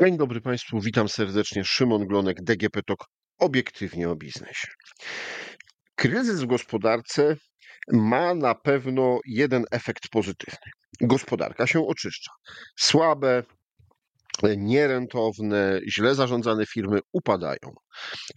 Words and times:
Dzień 0.00 0.16
dobry 0.16 0.40
Państwu, 0.40 0.80
witam 0.80 1.08
serdecznie. 1.08 1.64
Szymon 1.64 2.06
Glonek, 2.06 2.36
DGP 2.42 2.82
TOK, 2.82 3.04
obiektywnie 3.38 4.08
o 4.10 4.16
biznesie. 4.16 4.68
Kryzys 5.94 6.40
w 6.40 6.46
gospodarce 6.46 7.36
ma 7.92 8.34
na 8.34 8.54
pewno 8.54 9.20
jeden 9.26 9.64
efekt 9.70 10.08
pozytywny. 10.08 10.70
Gospodarka 11.00 11.66
się 11.66 11.86
oczyszcza. 11.86 12.30
Słabe, 12.78 13.42
nierentowne, 14.56 15.80
źle 15.88 16.14
zarządzane 16.14 16.66
firmy 16.66 16.98
upadają. 17.12 17.74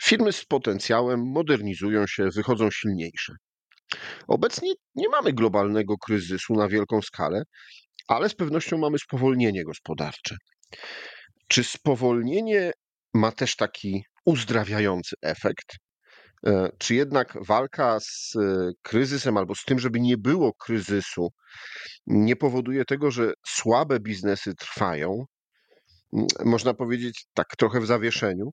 Firmy 0.04 0.32
z 0.32 0.46
potencjałem 0.46 1.32
modernizują 1.32 2.08
się, 2.08 2.30
wychodzą 2.36 2.72
silniejsze. 2.72 3.34
Obecnie 4.28 4.74
nie 4.96 5.10
mamy 5.10 5.34
globalnego 5.34 5.98
kryzysu 5.98 6.54
na 6.54 6.68
wielką 6.68 7.02
skalę, 7.02 7.44
ale 8.08 8.30
z 8.30 8.36
pewnością 8.36 8.78
mamy 8.78 9.00
spowolnienie 9.00 9.64
gospodarcze. 9.64 10.36
Czy 11.50 11.64
spowolnienie 11.64 12.72
ma 13.14 13.32
też 13.32 13.56
taki 13.56 14.04
uzdrawiający 14.26 15.16
efekt? 15.22 15.76
E, 16.48 16.70
Czy 16.78 16.96
jednak 16.96 17.38
walka 17.48 18.00
z 18.00 18.36
e, 18.36 18.72
kryzysem 18.82 19.38
albo 19.38 19.56
z 19.56 19.64
tym, 19.66 19.80
żeby 19.80 20.00
nie 20.00 20.18
było 20.18 20.54
kryzysu, 20.54 21.30
nie 22.08 22.36
powoduje 22.36 22.86
tego, 22.86 23.12
że 23.12 23.34
słabe 23.48 24.00
biznesy 24.00 24.56
trwają? 24.56 25.26
Można 26.46 26.74
powiedzieć 26.74 27.26
tak 27.34 27.48
trochę 27.58 27.80
w 27.80 27.86
zawieszeniu. 27.86 28.50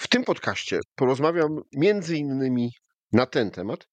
W 0.00 0.08
tym 0.08 0.24
podcaście 0.24 0.80
porozmawiam 0.94 1.60
między 1.72 2.16
innymi 2.16 2.70
na 3.12 3.26
ten 3.26 3.50
temat 3.50 3.86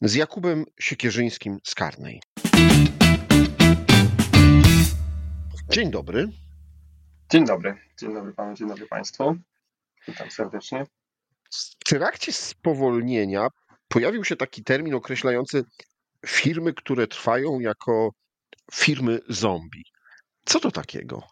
z 0.00 0.14
Jakubem 0.14 0.64
Siekierzyńskim 0.80 1.58
z 1.64 1.74
Karnej. 1.74 2.20
Dzień 5.72 5.90
dobry. 5.90 6.28
Dzień 7.30 7.46
dobry. 7.46 7.76
Dzień 7.98 8.14
dobry 8.14 8.32
panu, 8.32 8.54
dzień 8.54 8.68
dobry 8.68 8.86
państwu. 8.86 9.36
Witam 10.08 10.30
serdecznie. 10.30 10.86
W 11.50 11.84
trakcie 11.84 12.32
spowolnienia 12.32 13.48
pojawił 13.88 14.24
się 14.24 14.36
taki 14.36 14.64
termin 14.64 14.94
określający 14.94 15.64
firmy, 16.26 16.74
które 16.74 17.06
trwają 17.06 17.60
jako 17.60 18.10
firmy 18.72 19.20
zombie. 19.28 19.84
Co 20.44 20.60
to 20.60 20.70
takiego? 20.70 21.22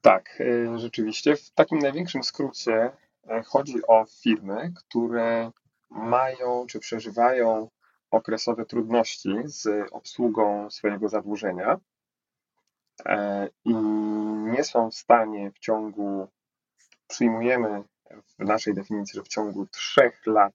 Tak, 0.00 0.40
y, 0.40 0.68
rzeczywiście. 0.76 1.36
W 1.36 1.50
takim 1.50 1.78
największym 1.78 2.22
skrócie 2.22 2.86
y, 2.86 3.42
chodzi 3.46 3.86
o 3.86 4.06
firmy, 4.22 4.72
które 4.76 5.50
mają 5.90 6.66
czy 6.66 6.78
przeżywają 6.78 7.70
okresowe 8.10 8.66
trudności 8.66 9.34
z 9.44 9.68
obsługą 9.92 10.70
swojego 10.70 11.08
zadłużenia 11.08 11.72
e, 11.72 11.78
i 13.64 13.74
nie 14.52 14.64
są 14.64 14.90
w 14.90 14.94
stanie 14.94 15.50
w 15.50 15.58
ciągu, 15.58 16.28
przyjmujemy 17.08 17.82
w 18.38 18.44
naszej 18.44 18.74
definicji, 18.74 19.16
że 19.16 19.22
w 19.22 19.28
ciągu 19.28 19.66
trzech 19.66 20.26
lat 20.26 20.54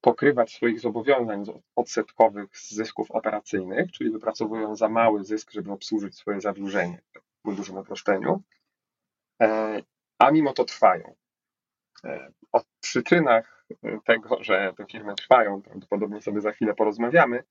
pokrywać 0.00 0.54
swoich 0.54 0.80
zobowiązań 0.80 1.44
odsetkowych 1.76 2.58
z 2.58 2.70
zysków 2.74 3.10
operacyjnych, 3.10 3.92
czyli 3.92 4.10
wypracowują 4.10 4.76
za 4.76 4.88
mały 4.88 5.24
zysk, 5.24 5.50
żeby 5.50 5.72
obsłużyć 5.72 6.14
swoje 6.16 6.40
zadłużenie 6.40 7.02
w 7.44 7.54
dużym 7.54 7.76
uproszczeniu, 7.76 8.42
e, 9.42 9.82
a 10.18 10.30
mimo 10.30 10.52
to 10.52 10.64
trwają. 10.64 11.14
E, 12.04 12.32
O 12.52 12.62
przyczynach 12.80 13.66
tego, 14.04 14.44
że 14.44 14.72
te 14.76 14.86
firmy 14.86 15.14
trwają, 15.14 15.62
prawdopodobnie 15.62 16.22
sobie 16.22 16.40
za 16.40 16.52
chwilę 16.52 16.74
porozmawiamy. 16.74 17.44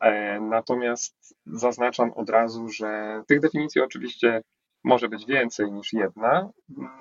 E, 0.00 0.40
Natomiast 0.40 1.34
zaznaczam 1.46 2.12
od 2.12 2.30
razu, 2.30 2.68
że 2.68 3.22
tych 3.28 3.40
definicji 3.40 3.80
oczywiście 3.80 4.42
może 4.84 5.08
być 5.08 5.26
więcej 5.26 5.72
niż 5.72 5.92
jedna, 5.92 6.50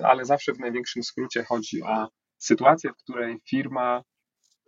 ale 0.04 0.26
zawsze 0.26 0.54
w 0.54 0.60
największym 0.60 1.04
skrócie 1.04 1.44
chodzi 1.44 1.84
o 1.84 2.08
sytuację, 2.38 2.90
w 2.90 2.98
której 3.04 3.40
firma 3.50 4.04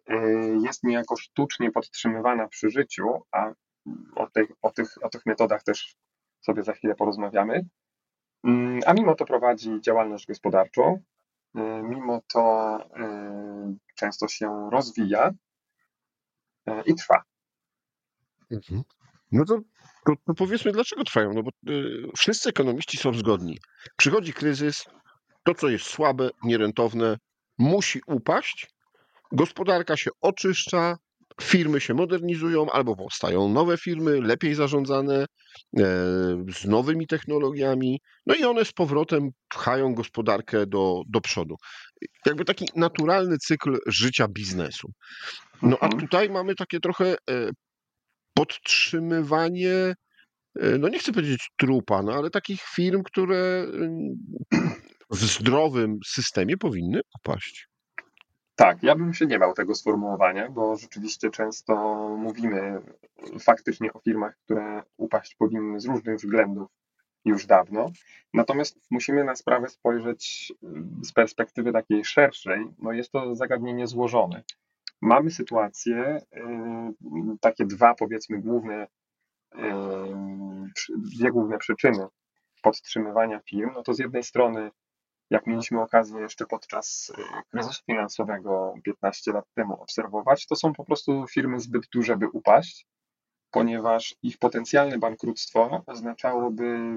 e, 0.08 0.16
jest 0.64 0.84
niejako 0.84 1.16
sztucznie 1.18 1.72
podtrzymywana 1.72 2.48
przy 2.48 2.70
życiu, 2.70 3.06
a 3.32 3.52
o 4.16 4.28
tych, 4.28 4.50
o 4.62 4.72
tych, 4.72 4.96
o 5.02 5.10
tych 5.10 5.26
metodach 5.26 5.64
też 5.64 5.96
sobie 6.42 6.64
za 6.64 6.74
chwilę 6.74 6.96
porozmawiamy. 6.96 7.66
Mm, 8.44 8.80
A 8.86 8.94
mimo 8.94 9.16
to 9.16 9.26
prowadzi 9.26 9.82
działalność 9.82 10.28
gospodarczą, 10.28 11.00
e, 11.56 11.84
mimo 11.84 12.22
to 12.34 12.78
często 13.96 14.28
się 14.28 14.70
rozwija 14.72 15.32
i 16.86 16.96
trwa. 16.96 17.24
Mhm. 18.52 18.82
No 19.32 19.46
to, 19.46 19.60
to, 20.06 20.14
to 20.28 20.34
powiedzmy, 20.34 20.72
dlaczego 20.72 21.04
trwają? 21.04 21.34
No 21.34 21.44
bo 21.44 21.52
y, 21.72 22.04
wszyscy 22.18 22.50
ekonomiści 22.50 22.98
są 22.98 23.14
zgodni. 23.14 23.58
Przychodzi 23.98 24.34
kryzys, 24.34 24.84
to 25.44 25.56
co 25.56 25.70
jest 25.70 25.86
słabe, 25.86 26.30
nierentowne, 26.44 27.18
musi 27.58 28.02
upaść, 28.08 28.68
gospodarka 29.32 29.98
się 29.98 30.12
oczyszcza, 30.22 30.96
firmy 31.42 31.82
się 31.82 31.94
modernizują 31.94 32.70
albo 32.72 32.96
powstają 32.96 33.50
nowe 33.50 33.78
firmy, 33.78 34.22
lepiej 34.22 34.56
zarządzane, 34.56 35.16
e, 35.16 35.26
z 36.56 36.66
nowymi 36.66 37.08
technologiami, 37.08 38.00
no 38.26 38.36
i 38.36 38.44
one 38.44 38.66
z 38.66 38.74
powrotem 38.74 39.30
pchają 39.50 39.94
gospodarkę 39.94 40.68
do, 40.68 41.02
do 41.10 41.22
przodu. 41.22 41.56
Jakby 42.26 42.46
taki 42.46 42.66
naturalny 42.76 43.38
cykl 43.38 43.78
życia 43.88 44.28
biznesu. 44.28 44.88
No 45.62 45.78
a 45.82 45.86
Mhm. 45.86 46.02
tutaj 46.02 46.30
mamy 46.30 46.56
takie 46.56 46.80
trochę 46.80 47.16
e, 47.30 47.50
podtrzymywanie, 48.40 49.96
e, 50.60 50.78
no 50.80 50.90
nie 50.90 51.00
chcę 51.00 51.12
powiedzieć 51.12 51.52
trupa, 51.58 52.04
no 52.04 52.14
ale 52.14 52.30
takich 52.30 52.62
firm, 52.62 53.04
które 53.04 53.66
w 55.12 55.16
zdrowym 55.16 56.00
systemie 56.06 56.58
powinny 56.58 57.02
upaść. 57.20 57.70
Tak, 58.56 58.84
ja 58.84 58.96
bym 58.96 59.14
się 59.14 59.26
nie 59.26 59.40
bał 59.40 59.54
tego 59.54 59.76
sformułowania, 59.76 60.50
bo 60.50 60.78
rzeczywiście 60.78 61.30
często 61.30 61.74
mówimy 62.18 62.82
faktycznie 63.40 63.94
o 63.94 64.00
firmach, 64.00 64.38
które 64.46 64.84
upaść 64.98 65.36
powinny 65.36 65.80
z 65.80 65.86
różnych 65.86 66.18
względów 66.18 66.68
już 67.26 67.46
dawno. 67.46 67.92
Natomiast 68.34 68.80
musimy 68.90 69.24
na 69.24 69.36
sprawę 69.36 69.70
spojrzeć 69.70 70.54
z 71.02 71.12
perspektywy 71.12 71.72
takiej 71.72 72.06
szerszej. 72.06 72.68
No 72.80 72.92
jest 72.92 73.12
to 73.12 73.36
zagadnienie 73.36 73.88
złożone. 73.88 74.44
Mamy 75.02 75.32
sytuację, 75.32 76.22
y, 76.36 77.38
takie 77.42 77.66
dwa 77.66 77.94
powiedzmy 77.96 78.42
główne, 78.42 78.88
y, 79.56 79.60
dwie 80.98 81.32
główne 81.32 81.58
przyczyny 81.58 82.08
podtrzymywania 82.64 83.40
firm. 83.40 83.72
No 83.74 83.84
to 83.84 83.94
z 83.94 84.00
jednej 84.00 84.24
strony 84.24 84.72
jak 85.30 85.48
mieliśmy 85.48 85.82
okazję 85.82 86.20
jeszcze 86.22 86.46
podczas 86.46 87.12
y, 87.20 87.24
kryzysu 87.52 87.84
finansowego 87.86 88.74
15 88.84 89.32
lat 89.34 89.46
temu 89.54 89.82
obserwować, 89.82 90.48
to 90.48 90.56
są 90.56 90.74
po 90.74 90.86
prostu 90.86 91.26
firmy 91.28 91.60
zbyt 91.60 91.88
duże, 91.94 92.18
by 92.18 92.30
upaść, 92.30 92.88
ponieważ 93.52 94.16
ich 94.24 94.38
potencjalne 94.38 94.98
bankructwo 95.00 95.84
oznaczałoby 95.86 96.96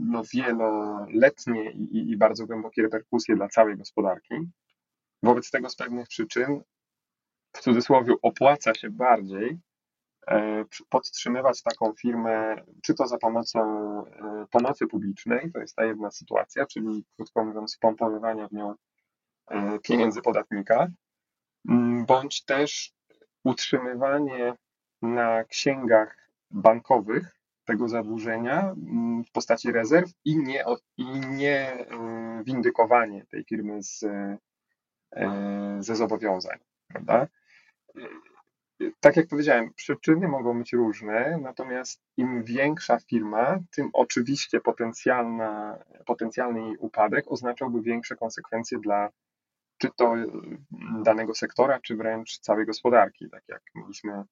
no, 0.00 0.22
wieloletnie 0.34 1.70
i- 1.72 2.10
i 2.10 2.16
bardzo 2.16 2.46
głębokie 2.46 2.82
reperkusje 2.82 3.36
dla 3.36 3.48
całej 3.48 3.76
gospodarki. 3.76 4.34
Wobec 5.22 5.50
tego 5.50 5.68
z 5.70 5.76
pewnych 5.76 6.08
przyczyn, 6.08 6.62
w 7.52 7.60
cudzysłowie, 7.60 8.14
opłaca 8.22 8.74
się 8.74 8.90
bardziej 8.90 9.58
e, 10.28 10.64
podtrzymywać 10.88 11.62
taką 11.62 11.92
firmę, 11.92 12.56
czy 12.82 12.94
to 12.94 13.06
za 13.06 13.18
pomocą 13.18 13.60
e, 14.06 14.46
pomocy 14.50 14.86
publicznej, 14.86 15.52
to 15.52 15.60
jest 15.60 15.76
ta 15.76 15.84
jedna 15.84 16.10
sytuacja, 16.10 16.66
czyli 16.66 17.04
krótko 17.16 17.44
mówiąc, 17.44 17.76
pompowywania 17.80 18.48
w 18.48 18.52
nią 18.52 18.74
e, 19.50 19.78
pieniędzy 19.78 20.22
podatnika, 20.22 20.88
m, 21.68 22.06
bądź 22.06 22.44
też 22.44 22.92
utrzymywanie 23.44 24.54
na 25.02 25.44
księgach 25.44 26.30
bankowych 26.50 27.36
tego 27.64 27.88
zadłużenia 27.88 28.70
m, 28.70 29.24
w 29.24 29.30
postaci 29.30 29.72
rezerw 29.72 30.10
i 30.24 30.38
nie, 30.38 30.64
i 30.96 31.04
nie 31.10 31.86
windykowanie 32.44 33.26
tej 33.26 33.44
firmy 33.44 33.82
z, 33.82 34.04
ze 35.78 35.96
zobowiązań, 35.96 36.58
prawda? 36.88 37.26
Tak 39.00 39.16
jak 39.16 39.28
powiedziałem, 39.28 39.74
przyczyny 39.74 40.28
mogą 40.28 40.58
być 40.58 40.72
różne, 40.72 41.38
natomiast 41.42 42.02
im 42.16 42.44
większa 42.44 42.98
firma, 42.98 43.58
tym 43.70 43.90
oczywiście 43.92 44.60
potencjalna, 44.60 45.78
potencjalny 46.06 46.60
jej 46.60 46.76
upadek 46.76 47.24
oznaczałby 47.32 47.82
większe 47.82 48.16
konsekwencje 48.16 48.78
dla 48.78 49.10
czy 49.78 49.88
to 49.96 50.14
danego 51.04 51.34
sektora, 51.34 51.80
czy 51.80 51.96
wręcz 51.96 52.38
całej 52.38 52.66
gospodarki, 52.66 53.30
tak 53.30 53.42
jak 53.48 53.62
mieliśmy 53.74 54.22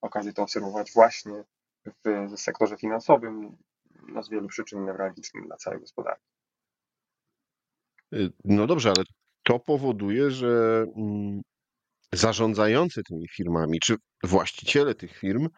okazję 0.00 0.32
to 0.32 0.42
obserwować 0.42 0.92
właśnie 0.92 1.44
w 2.04 2.38
sektorze 2.40 2.76
finansowym, 2.76 3.56
no 4.08 4.22
z 4.22 4.30
wielu 4.30 4.48
przyczyn 4.48 4.84
newralgicznym 4.84 5.46
dla 5.46 5.56
całej 5.56 5.80
gospodarki. 5.80 6.26
Y, 8.14 8.32
No 8.44 8.66
dobrze, 8.66 8.88
ale 8.88 9.04
to 9.42 9.58
powoduje, 9.58 10.30
że 10.30 10.84
mm, 10.96 11.42
zarządzający 12.16 13.02
tymi 13.08 13.28
firmami, 13.36 13.78
czy 13.80 13.96
właściciele 14.24 14.94
tych 14.94 15.18
firm 15.18 15.48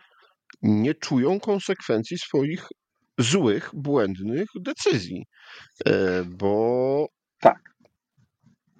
nie 0.62 0.94
czują 0.94 1.40
konsekwencji 1.40 2.18
swoich 2.18 2.66
złych, 3.18 3.70
błędnych 3.74 4.46
decyzji, 4.60 5.24
e, 5.86 6.24
bo 6.24 7.06
Tak. 7.40 7.58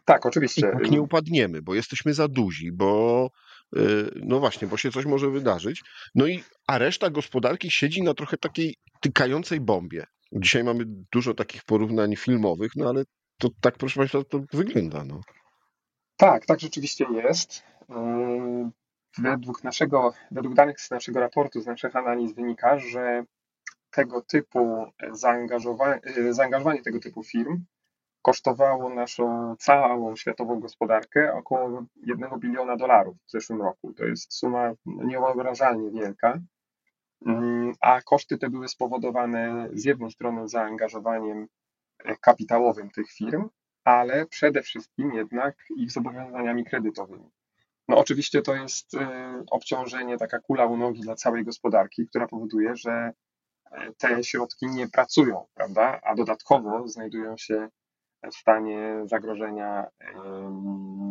Tak, 0.05 0.25
i 0.25 0.28
oczywiście. 0.28 0.62
tak 0.62 0.90
nie 0.90 1.00
upadniemy, 1.00 1.62
bo 1.62 1.75
jesteśmy 1.75 2.14
za 2.14 2.28
duzi, 2.28 2.73
bo 2.73 3.28
e, 3.76 3.81
no 4.14 4.40
właśnie, 4.40 4.69
bo 4.69 4.76
się 4.76 4.90
coś 4.90 5.05
może 5.05 5.31
wydarzyć. 5.31 5.82
No 6.14 6.26
i 6.26 6.43
a 6.67 6.78
reszta 6.78 7.11
gospodarki 7.11 7.70
siedzi 7.70 8.02
na 8.02 8.14
trochę 8.14 8.37
takiej 8.37 8.75
tykającej 9.00 9.61
bombie. 9.61 10.00
Dzisiaj 10.32 10.64
mamy 10.64 10.84
dużo 11.12 11.34
takich 11.34 11.64
porównań 11.64 12.17
filmowych, 12.17 12.70
no 12.76 12.88
ale 12.88 13.05
to 13.38 13.49
tak, 13.61 13.76
proszę 13.78 14.00
Państwa, 14.00 14.25
to 14.25 14.40
wygląda. 14.52 15.05
No. 15.05 15.20
Tak, 16.17 16.47
tak 16.47 16.61
rzeczywiście 16.61 17.07
jest. 17.11 17.63
Yy, 17.89 18.71
Według 19.19 19.65
naszego, 19.65 20.13
według 20.31 20.55
danych 20.55 20.81
z 20.81 20.91
naszego 20.91 21.21
raportu, 21.21 21.61
z 21.61 21.67
naszych 21.67 21.97
analiz 21.97 22.33
wynika, 22.33 22.79
że 22.79 23.25
tego 23.91 24.23
typu 24.23 24.87
zaangażowanie, 25.13 26.01
zaangażowanie 26.31 26.83
tego 26.83 27.01
typu 27.01 27.23
firm 27.23 27.65
kosztowało 28.23 28.95
naszą 28.95 29.57
całą 29.59 30.17
światową 30.17 30.61
gospodarkę 30.61 31.33
około 31.35 31.85
1 31.97 32.41
biliona 32.41 32.77
dolarów 32.77 33.17
w 33.27 33.31
zeszłym 33.31 33.62
roku. 33.62 33.93
To 33.93 34.05
jest 34.05 34.35
suma 34.35 34.73
niewyobrażalnie 34.87 35.91
wielka, 35.91 36.41
Mm, 37.27 37.73
a 37.81 38.03
koszty 38.03 38.39
te 38.39 38.51
były 38.51 38.69
spowodowane 38.69 39.69
z 39.73 39.85
jednej 39.85 40.11
strony 40.11 40.49
zaangażowaniem 40.49 41.47
kapitałowym 42.21 42.91
tych 42.91 43.11
firm, 43.11 43.49
ale 43.87 44.27
przede 44.27 44.62
wszystkim 44.62 45.15
jednak 45.15 45.56
ich 45.77 45.91
zobowiązaniami 45.91 46.65
kredytowymi. 46.65 47.31
No 47.88 47.99
oczywiście 47.99 48.43
to 48.43 48.55
jest 48.55 48.94
y, 48.94 48.99
obciążenie, 49.50 50.17
taka 50.17 50.41
kula 50.41 50.67
u 50.67 50.77
nogi 50.77 51.00
dla 51.00 51.15
całej 51.15 51.44
gospodarki, 51.44 52.09
która 52.09 52.29
powoduje, 52.29 52.77
że 52.77 53.12
e, 53.71 53.93
te 53.93 54.25
środki 54.25 54.67
nie 54.67 54.88
pracują, 54.88 55.47
prawda? 55.55 56.00
A 56.03 56.15
dodatkowo 56.15 56.88
znajdują 56.88 57.37
się 57.37 57.69
w 58.33 58.35
stanie 58.35 59.03
zagrożenia 59.05 59.87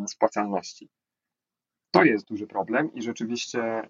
spłacalności. 0.08 0.90
To 1.92 2.04
jest 2.04 2.28
duży 2.28 2.48
problem 2.48 2.94
i 2.94 3.02
rzeczywiście 3.02 3.90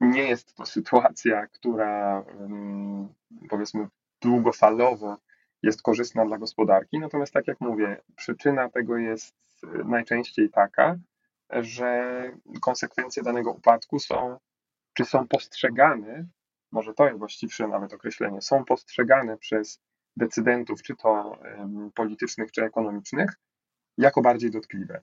nie 0.00 0.22
jest 0.22 0.54
to 0.54 0.66
sytuacja, 0.66 1.46
która 1.46 2.24
powiedzmy 3.48 3.88
długofalowo 4.20 5.16
jest 5.62 5.82
korzystna 5.82 6.26
dla 6.26 6.38
gospodarki. 6.38 6.98
Natomiast 6.98 7.32
tak 7.32 7.46
jak 7.46 7.60
mówię, 7.60 8.02
przyczyna 8.16 8.70
tego 8.70 8.96
jest 8.96 9.34
y, 9.64 9.84
najczęściej 9.84 10.50
taka, 10.50 10.98
że 11.50 12.22
konsekwencje 12.60 13.22
danego 13.22 13.52
upadku 13.52 13.98
są, 13.98 14.38
czy 14.94 15.04
są 15.04 15.28
postrzegane, 15.28 16.26
może 16.72 16.94
to 16.94 17.06
jest 17.06 17.18
właściwsze 17.18 17.68
nawet 17.68 17.92
określenie, 17.92 18.42
są 18.42 18.64
postrzegane 18.64 19.38
przez 19.38 19.80
decydentów, 20.16 20.82
czy 20.82 20.96
to 20.96 21.38
politycznych, 21.94 22.52
czy 22.52 22.64
ekonomicznych, 22.64 23.30
jako 23.98 24.22
bardziej 24.22 24.50
dotkliwe. 24.50 25.02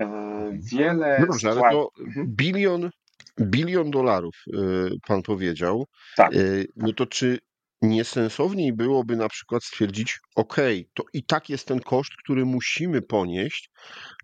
E, 0.00 0.06
Wiele 0.52 1.16
No 1.20 1.26
dobrze, 1.26 1.50
ale 1.50 1.60
to 1.60 1.90
Mhm, 2.00 2.26
bilion, 2.28 2.90
bilion 3.40 3.90
dolarów, 3.90 4.34
y, 4.46 4.90
pan 5.06 5.22
powiedział. 5.22 5.86
Tak. 6.16 6.32
No 6.76 6.92
to 6.92 7.06
czy 7.06 7.38
niesensowniej 7.88 8.72
byłoby 8.72 9.16
na 9.16 9.28
przykład 9.28 9.64
stwierdzić, 9.64 10.18
OK, 10.34 10.56
to 10.94 11.04
i 11.12 11.24
tak 11.24 11.50
jest 11.50 11.66
ten 11.66 11.80
koszt, 11.80 12.12
który 12.24 12.44
musimy 12.44 13.02
ponieść, 13.02 13.70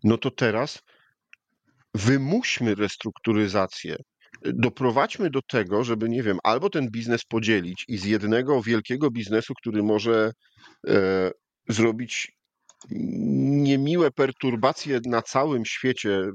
no 0.04 0.18
to 0.18 0.30
teraz 0.30 0.82
wymuśmy 1.94 2.74
restrukturyzację. 2.74 3.96
Doprowadźmy 4.42 5.30
do 5.30 5.42
tego, 5.42 5.84
żeby, 5.84 6.08
nie 6.08 6.22
wiem, 6.22 6.38
albo 6.42 6.70
ten 6.70 6.90
biznes 6.90 7.24
podzielić 7.24 7.84
i 7.88 7.98
z 7.98 8.04
jednego 8.04 8.62
wielkiego 8.62 9.10
biznesu, 9.10 9.54
który 9.54 9.82
może 9.82 10.32
e, 10.88 11.30
zrobić 11.68 12.32
niemiłe 12.90 14.10
perturbacje 14.10 15.00
na 15.06 15.22
całym 15.22 15.64
świecie, 15.64 16.10
e, 16.10 16.32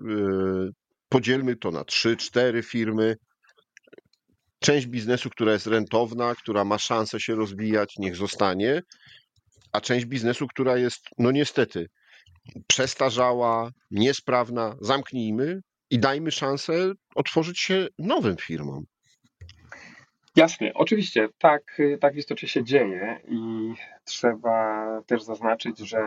podzielmy 1.10 1.56
to 1.56 1.72
na 1.72 1.84
trzy, 1.84 2.18
cztery 2.18 2.64
firmy. 2.64 3.16
Część 4.66 4.88
biznesu, 4.88 5.30
która 5.30 5.52
jest 5.52 5.68
rentowna, 5.68 6.36
która 6.36 6.64
ma 6.64 6.78
szansę 6.78 7.20
się 7.20 7.36
rozwijać, 7.36 7.98
niech 7.98 8.16
zostanie, 8.16 8.82
a 9.72 9.82
część 9.82 10.06
biznesu, 10.06 10.48
która 10.48 10.78
jest, 10.78 11.06
no 11.18 11.32
niestety, 11.32 11.90
przestarzała, 12.68 13.72
niesprawna, 13.92 14.76
zamknijmy 14.82 15.62
i 15.90 16.00
dajmy 16.00 16.32
szansę 16.32 16.94
otworzyć 17.16 17.60
się 17.60 17.88
nowym 18.00 18.38
firmom. 18.38 18.86
Jasnie, 20.36 20.74
oczywiście, 20.74 21.28
tak, 21.38 21.82
tak 22.02 22.14
w 22.14 22.18
istocie 22.18 22.48
się 22.48 22.64
dzieje 22.64 23.20
i 23.28 23.74
trzeba 24.06 24.88
też 25.08 25.24
zaznaczyć, 25.24 25.80
że 25.80 26.00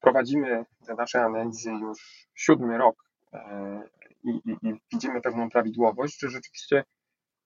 prowadzimy 0.00 0.64
te 0.86 0.94
nasze 0.94 1.22
analizy 1.22 1.70
już 1.70 2.28
siódmy 2.34 2.78
rok 2.78 3.04
e, 3.32 3.82
i, 4.24 4.30
i, 4.30 4.68
i 4.68 4.74
widzimy 4.92 5.20
pewną 5.20 5.50
prawidłowość, 5.50 6.20
że 6.20 6.30
rzeczywiście 6.30 6.84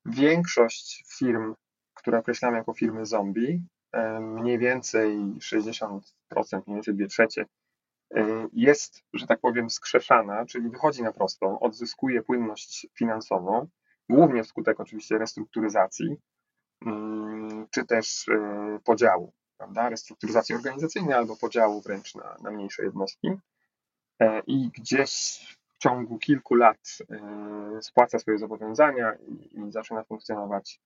większość 0.08 1.04
firm, 1.18 1.54
które 1.94 2.18
określamy 2.18 2.56
jako 2.56 2.74
firmy 2.74 3.06
zombie, 3.06 3.62
e, 3.92 4.20
mniej 4.20 4.58
więcej 4.58 5.18
60%, 5.40 6.66
mniej 6.66 6.76
więcej 6.76 6.94
2 6.94 7.06
trzecie, 7.06 7.46
e, 8.14 8.48
jest, 8.52 9.02
że 9.12 9.26
tak 9.26 9.40
powiem, 9.40 9.70
skrzeszana, 9.70 10.46
czyli 10.46 10.70
wychodzi 10.70 11.02
na 11.02 11.12
prostą, 11.12 11.60
odzyskuje 11.60 12.22
płynność 12.22 12.86
finansową, 12.94 13.68
głównie 14.10 14.44
wskutek 14.44 14.80
oczywiście 14.80 15.18
restrukturyzacji, 15.18 16.16
mm, 16.86 17.66
czy 17.70 17.86
też 17.86 18.28
e, 18.28 18.78
podziału, 18.84 19.32
prawda? 19.58 19.88
Restrukturyzacji 19.88 20.54
organizacyjnej 20.54 21.14
albo 21.14 21.36
podziału 21.36 21.80
wręcz 21.80 22.14
na, 22.14 22.36
na 22.42 22.50
mniejsze 22.50 22.82
jednostki. 22.82 23.28
I 24.46 24.70
gdzieś 24.70 25.40
w 25.76 25.82
ciągu 25.82 26.18
kilku 26.18 26.54
lat 26.54 26.98
e, 27.10 27.82
spłaca 27.82 28.18
swoje 28.18 28.38
zobowiązania 28.38 29.14
i, 29.14 29.72
zaczyna 29.72 30.04
funkcjonować 30.04 30.80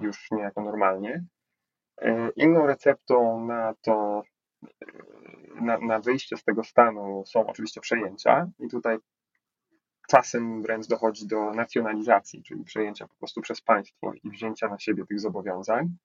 już 0.00 0.30
niejako 0.30 0.62
normalnie. 0.62 1.24
Inną 2.36 2.66
receptą 2.66 3.44
na 3.46 3.74
to, 3.80 4.22
na, 5.60 5.78
na 5.78 6.00
wyjście 6.00 6.36
z 6.36 6.44
tego 6.44 6.64
stanu 6.64 7.24
są 7.26 7.46
oczywiście 7.46 7.80
przejęcia, 7.80 8.50
i 8.58 8.68
tutaj 8.68 8.98
czasem 10.08 10.62
wręcz 10.62 10.86
dochodzi 10.86 11.26
do 11.26 11.50
nacjonalizacji, 11.50 12.42
czyli 12.42 12.64
przejęcia 12.64 13.08
po 13.08 13.14
prostu 13.14 13.40
przez 13.40 13.60
państwo 13.60 14.12
i 14.24 14.30
wzięcia 14.30 14.68
na 14.68 14.78
siebie 14.78 15.06
tych 15.06 15.20
zobowiązań. 15.20 15.96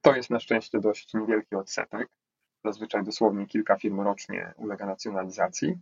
To 0.00 0.16
jest 0.16 0.30
na 0.30 0.40
szczęście 0.40 0.80
dość 0.80 1.14
niewielki 1.14 1.54
odsetek. 1.56 2.08
Zazwyczaj 2.64 3.04
dosłownie 3.04 3.46
kilka 3.46 3.76
firm 3.76 4.00
rocznie 4.00 4.54
ulega 4.56 4.86
nacjonalizacji. 4.86 5.78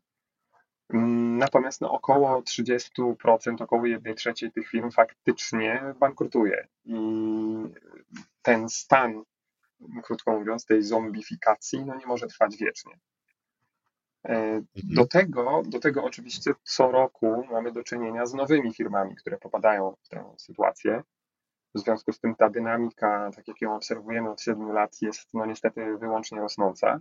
Natomiast 0.90 1.80
no, 1.80 1.92
około 1.92 2.40
30%, 2.40 3.62
około 3.62 3.86
1 3.86 4.14
trzeciej 4.14 4.52
tych 4.52 4.68
firm 4.68 4.90
faktycznie 4.90 5.94
bankrutuje. 6.00 6.68
I 6.84 6.96
ten 8.42 8.68
stan, 8.68 9.22
krótko 10.02 10.38
mówiąc, 10.38 10.66
tej 10.66 10.82
zombifikacji, 10.82 11.84
no 11.84 11.96
nie 11.96 12.06
może 12.06 12.26
trwać 12.26 12.56
wiecznie. 12.56 12.98
Do 14.74 15.06
tego, 15.06 15.62
do 15.66 15.80
tego 15.80 16.04
oczywiście 16.04 16.54
co 16.62 16.90
roku 16.90 17.44
mamy 17.50 17.72
do 17.72 17.84
czynienia 17.84 18.26
z 18.26 18.34
nowymi 18.34 18.74
firmami, 18.74 19.16
które 19.16 19.38
popadają 19.38 19.96
w 20.02 20.08
tę 20.08 20.34
sytuację. 20.38 21.02
W 21.74 21.78
związku 21.78 22.12
z 22.12 22.20
tym 22.20 22.34
ta 22.34 22.50
dynamika, 22.50 23.30
tak 23.36 23.48
jak 23.48 23.60
ją 23.60 23.76
obserwujemy 23.76 24.30
od 24.30 24.40
7 24.40 24.72
lat, 24.72 25.02
jest 25.02 25.34
no 25.34 25.46
niestety 25.46 25.98
wyłącznie 25.98 26.40
rosnąca. 26.40 27.00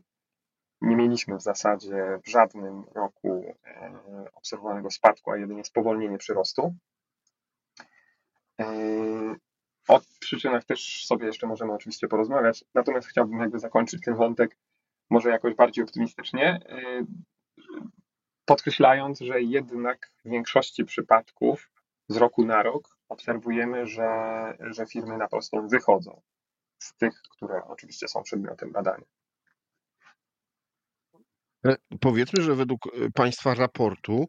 Nie 0.83 0.95
mieliśmy 0.95 1.37
w 1.37 1.41
zasadzie 1.41 2.19
w 2.25 2.29
żadnym 2.29 2.83
roku 2.95 3.55
e, 3.65 3.91
obserwowanego 4.33 4.91
spadku, 4.91 5.31
a 5.31 5.37
jedynie 5.37 5.65
spowolnienie 5.65 6.17
przyrostu. 6.17 6.75
E, 8.59 8.65
o 9.87 10.01
przyczynach 10.19 10.63
też 10.63 11.05
sobie 11.05 11.25
jeszcze 11.25 11.47
możemy 11.47 11.73
oczywiście 11.73 12.07
porozmawiać, 12.07 12.65
natomiast 12.73 13.07
chciałbym 13.07 13.39
jakby 13.39 13.59
zakończyć 13.59 14.01
ten 14.01 14.15
wątek 14.15 14.57
może 15.09 15.29
jakoś 15.29 15.55
bardziej 15.55 15.83
optymistycznie, 15.83 16.59
e, 16.69 17.05
podkreślając, 18.45 19.19
że 19.19 19.41
jednak 19.41 20.11
w 20.25 20.29
większości 20.29 20.85
przypadków 20.85 21.71
z 22.07 22.17
roku 22.17 22.45
na 22.45 22.63
rok 22.63 22.97
obserwujemy, 23.09 23.87
że, 23.87 24.07
że 24.59 24.85
firmy 24.85 25.17
na 25.17 25.27
prostą 25.27 25.67
wychodzą 25.67 26.21
z 26.79 26.95
tych, 26.95 27.21
które 27.31 27.63
oczywiście 27.63 28.07
są 28.07 28.23
przedmiotem 28.23 28.71
badania. 28.71 29.05
E, 31.65 31.75
Powiedzmy, 31.99 32.43
że 32.43 32.55
według 32.55 32.87
e, 32.87 32.89
Państwa 33.13 33.53
raportu 33.55 34.25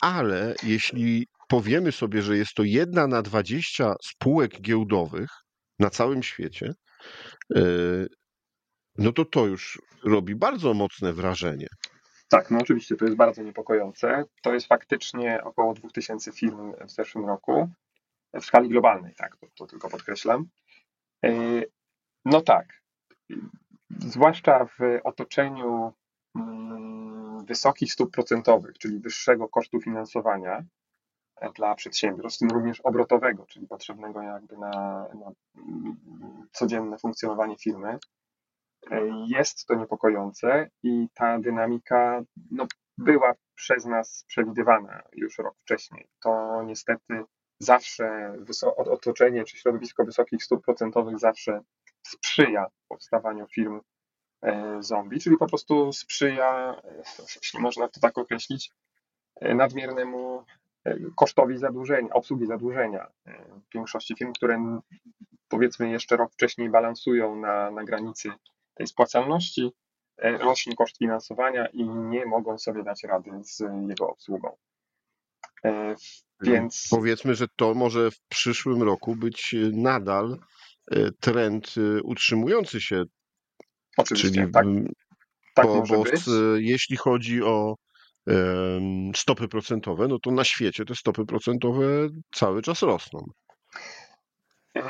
ale 0.00 0.54
jeśli 0.62 1.26
powiemy 1.48 1.92
sobie, 1.92 2.22
że 2.22 2.36
jest 2.36 2.54
to 2.54 2.62
jedna 2.62 3.06
na 3.06 3.22
20 3.22 3.94
spółek 4.04 4.60
giełdowych 4.60 5.28
na 5.78 5.90
całym 5.90 6.22
świecie, 6.22 6.72
no 8.98 9.12
to 9.12 9.24
to 9.24 9.46
już 9.46 9.82
robi 10.04 10.34
bardzo 10.34 10.74
mocne 10.74 11.12
wrażenie. 11.12 11.66
Tak, 12.28 12.50
no 12.50 12.58
oczywiście 12.58 12.96
to 12.96 13.04
jest 13.04 13.16
bardzo 13.16 13.42
niepokojące. 13.42 14.24
To 14.42 14.54
jest 14.54 14.66
faktycznie 14.66 15.44
około 15.44 15.74
2000 15.74 16.32
firm 16.32 16.72
w 16.86 16.90
zeszłym 16.90 17.26
roku 17.26 17.68
w 18.34 18.44
skali 18.44 18.68
globalnej, 18.68 19.14
tak, 19.14 19.36
to, 19.36 19.46
to 19.54 19.66
tylko 19.66 19.88
podkreślam. 19.88 20.48
E, 21.24 21.30
no 22.24 22.40
tak, 22.40 22.82
zwłaszcza 23.90 24.64
w 24.64 24.78
otoczeniu 25.04 25.92
mm, 26.36 27.44
wysokich 27.44 27.92
stóp 27.92 28.10
procentowych, 28.10 28.78
czyli 28.78 28.98
wyższego 28.98 29.48
kosztu 29.48 29.80
finansowania 29.80 30.64
e, 31.36 31.52
dla 31.52 31.74
przedsiębiorstw, 31.74 32.38
w 32.38 32.40
tym 32.40 32.50
również 32.50 32.80
obrotowego, 32.80 33.46
czyli 33.46 33.66
potrzebnego 33.66 34.22
jakby 34.22 34.56
na, 34.56 35.08
na 35.14 35.32
mm, 35.56 35.96
codzienne 36.52 36.98
funkcjonowanie 36.98 37.56
firmy, 37.56 37.98
jest 39.28 39.66
to 39.66 39.74
niepokojące 39.74 40.70
i 40.82 41.08
ta 41.14 41.38
dynamika 41.38 42.22
no, 42.50 42.66
była 42.98 43.34
przez 43.54 43.84
nas 43.84 44.24
przewidywana 44.28 45.02
już 45.12 45.38
rok 45.38 45.54
wcześniej. 45.58 46.08
To 46.22 46.62
niestety 46.66 47.24
zawsze 47.58 48.36
otoczenie 48.76 49.44
czy 49.44 49.56
środowisko 49.56 50.04
wysokich 50.04 50.44
stóp 50.44 50.64
procentowych 50.64 51.18
zawsze 51.18 51.60
sprzyja 52.02 52.66
powstawaniu 52.88 53.46
firm 53.46 53.80
e, 54.42 54.76
zombie, 54.82 55.20
czyli 55.20 55.36
po 55.36 55.46
prostu 55.46 55.92
sprzyja, 55.92 56.80
e, 56.84 57.02
jeśli 57.42 57.60
można 57.60 57.88
to 57.88 58.00
tak 58.00 58.18
określić, 58.18 58.72
e, 59.40 59.54
nadmiernemu 59.54 60.44
kosztowi 61.16 61.58
zadłużenia, 61.58 62.12
obsługi 62.12 62.46
zadłużenia. 62.46 63.06
W 63.68 63.74
większości 63.74 64.14
firm, 64.18 64.32
które 64.32 64.80
powiedzmy 65.48 65.90
jeszcze 65.90 66.16
rok 66.16 66.32
wcześniej 66.32 66.70
balansują 66.70 67.36
na, 67.36 67.70
na 67.70 67.84
granicy 67.84 68.30
tej 68.78 68.86
spłacalności, 68.86 69.70
rośnie 70.18 70.76
koszt 70.76 70.98
finansowania 70.98 71.66
i 71.66 71.88
nie 71.88 72.26
mogą 72.26 72.58
sobie 72.58 72.82
dać 72.82 73.04
rady 73.04 73.30
z 73.42 73.62
jego 73.88 74.08
obsługą. 74.10 74.56
Więc 76.40 76.86
powiedzmy, 76.90 77.34
że 77.34 77.46
to 77.56 77.74
może 77.74 78.10
w 78.10 78.20
przyszłym 78.28 78.82
roku 78.82 79.16
być 79.16 79.54
nadal 79.72 80.38
E, 80.90 81.10
trend 81.20 81.74
e, 81.76 82.02
utrzymujący 82.02 82.80
się. 82.80 83.04
Oczywiście, 83.96 84.30
czyli 84.30 84.52
tak. 84.52 84.66
tak 85.54 85.66
bo, 85.66 85.82
bo 85.82 86.04
jeśli 86.56 86.96
chodzi 86.96 87.42
o 87.42 87.74
stopy 89.16 89.48
procentowe, 89.48 90.08
no 90.08 90.18
to 90.18 90.30
na 90.30 90.44
świecie 90.44 90.84
te 90.84 90.94
stopy 90.94 91.24
procentowe 91.26 92.08
cały 92.34 92.62
czas 92.62 92.82
rosną. 92.82 93.26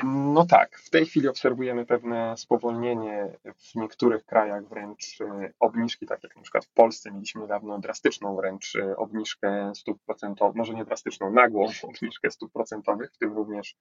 No 0.04 0.46
tak, 0.46 0.78
w 0.78 0.90
tej 0.90 1.06
chwili 1.06 1.28
obserwujemy 1.28 1.86
pewne 1.86 2.36
spowolnienie 2.36 3.38
w 3.44 3.74
niektórych 3.74 4.24
krajach, 4.24 4.68
wręcz 4.68 5.20
e, 5.20 5.52
obniżki, 5.60 6.06
tak 6.06 6.22
jak 6.22 6.36
na 6.36 6.42
przykład 6.42 6.64
w 6.64 6.72
Polsce 6.72 7.10
mieliśmy 7.10 7.40
niedawno 7.40 7.78
drastyczną 7.78 8.36
wręcz 8.36 8.72
obniżkę 8.96 9.72
stóp 9.74 9.98
procentowych, 10.06 10.56
może 10.56 10.74
nie 10.74 10.84
drastyczną, 10.84 11.32
nagłą 11.32 11.66
obniżkę 11.82 12.30
stóp 12.30 12.52
procentowych, 12.52 13.12
w 13.12 13.18
tym 13.18 13.32
również 13.32 13.76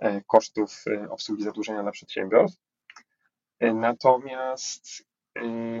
E, 0.00 0.20
kosztów 0.26 0.84
e, 0.86 1.10
obsługi 1.10 1.42
zadłużenia 1.42 1.82
dla 1.82 1.92
przedsiębiorstw. 1.92 2.62
E, 3.60 3.74
natomiast 3.74 5.06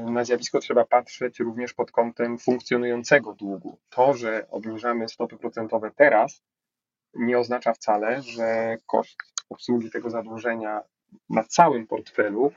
na 0.04 0.24
zjawisko 0.24 0.58
trzeba 0.58 0.84
patrzeć 0.84 1.40
również 1.40 1.74
pod 1.74 1.90
kątem 1.90 2.38
funkcjonującego 2.38 3.34
długu. 3.34 3.78
To, 3.90 4.14
że 4.14 4.46
obniżamy 4.50 5.08
stopy 5.08 5.36
procentowe 5.36 5.90
teraz, 5.96 6.42
nie 7.14 7.38
oznacza 7.38 7.72
wcale, 7.72 8.22
że 8.22 8.76
koszt 8.86 9.16
obsługi 9.48 9.90
tego 9.90 10.10
zadłużenia 10.10 10.80
na 11.30 11.44
całym 11.44 11.86
portfelu 11.86 12.52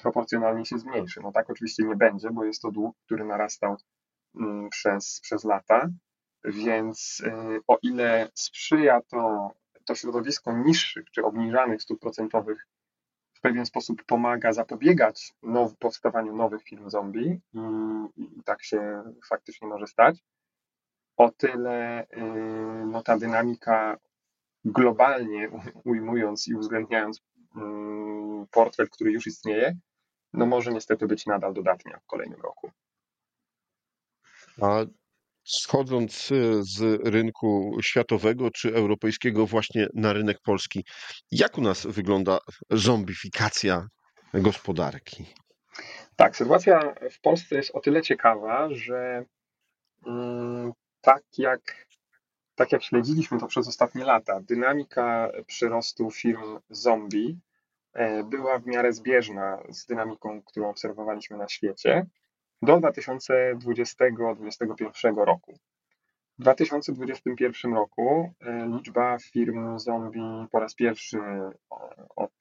proporcjonalnie 0.00 0.64
się 0.64 0.78
zmniejszy. 0.78 1.20
No 1.22 1.32
tak 1.32 1.50
oczywiście 1.50 1.84
nie 1.84 1.96
będzie, 1.96 2.30
bo 2.30 2.44
jest 2.44 2.62
to 2.62 2.70
dług, 2.70 2.96
który 3.04 3.24
narastał 3.24 3.76
mm, 4.34 4.70
przez, 4.70 5.20
przez 5.22 5.44
lata, 5.44 5.88
więc 6.44 7.22
o 7.66 7.78
ile 7.82 8.28
sprzyja 8.34 9.00
to 9.00 9.50
to 9.86 9.94
środowisko 9.94 10.52
niższych 10.52 11.10
czy 11.10 11.24
obniżanych 11.24 11.82
stóp 11.82 12.00
procentowych 12.00 12.66
w 13.34 13.40
pewien 13.40 13.66
sposób 13.66 14.04
pomaga 14.04 14.52
zapobiegać 14.52 15.34
now, 15.42 15.76
powstawaniu 15.78 16.36
nowych 16.36 16.62
firm 16.62 16.90
zombie 16.90 17.40
i, 18.16 18.22
i, 18.22 18.42
tak 18.44 18.62
się 18.62 19.02
faktycznie 19.28 19.68
może 19.68 19.86
stać. 19.86 20.24
O 21.16 21.30
tyle 21.30 22.06
yy, 22.16 22.86
no, 22.86 23.02
ta 23.02 23.18
dynamika 23.18 23.98
globalnie 24.66 25.50
ujmując 25.84 26.48
i 26.48 26.54
uwzględniając 26.54 27.20
yy, 27.56 27.62
portfel, 28.50 28.88
który 28.90 29.12
już 29.12 29.26
istnieje, 29.26 29.76
no 30.32 30.46
może 30.46 30.72
niestety 30.72 31.06
być 31.06 31.26
nadal 31.26 31.54
dodatnia 31.54 31.98
w 31.98 32.06
kolejnym 32.06 32.40
roku. 32.40 32.70
A 34.62 34.84
schodząc 35.44 36.32
e, 36.32 36.62
z 36.62 37.00
rynku 37.08 37.78
światowego 37.82 38.50
czy 38.50 38.74
europejskiego 38.74 39.46
właśnie 39.46 39.86
na 39.94 40.12
rynek 40.12 40.38
polski, 40.40 40.84
jak 41.30 41.58
u 41.58 41.60
nas 41.60 41.86
wygląda 41.86 42.38
zombifikacja 42.70 43.88
gospodarki? 44.34 45.26
Tak, 46.16 46.36
sytuacja 46.36 46.94
w 47.10 47.20
Polsce 47.20 47.56
jest 47.56 47.70
o 47.74 47.80
tyle 47.80 48.02
ciekawa, 48.02 48.68
że 48.70 49.24
mm, 50.06 50.72
tak 51.00 51.22
jak, 51.38 51.85
tak 52.56 52.72
jak 52.72 52.82
śledziliśmy 52.82 53.40
to 53.40 53.46
przez 53.46 53.68
ostatnie 53.68 54.04
lata, 54.04 54.40
dynamika 54.40 55.30
przyrostu 55.46 56.10
firm 56.10 56.58
zombie 56.70 57.38
e, 57.92 58.24
była 58.24 58.58
w 58.58 58.66
miarę 58.66 58.92
zbieżna 58.92 59.62
z 59.68 59.86
dynamiką, 59.86 60.42
którą 60.42 60.70
obserwowaliśmy 60.70 61.36
na 61.36 61.48
świecie 61.48 62.06
do 62.62 62.76
2020-2021 62.76 65.24
roku. 65.24 65.58
W 66.38 66.42
2021 66.42 67.74
roku 67.74 68.32
e, 68.40 68.66
liczba 68.66 69.18
firm 69.18 69.78
zombie 69.78 70.46
po 70.52 70.60
raz 70.60 70.74
pierwszy 70.74 71.18
od 72.16 72.32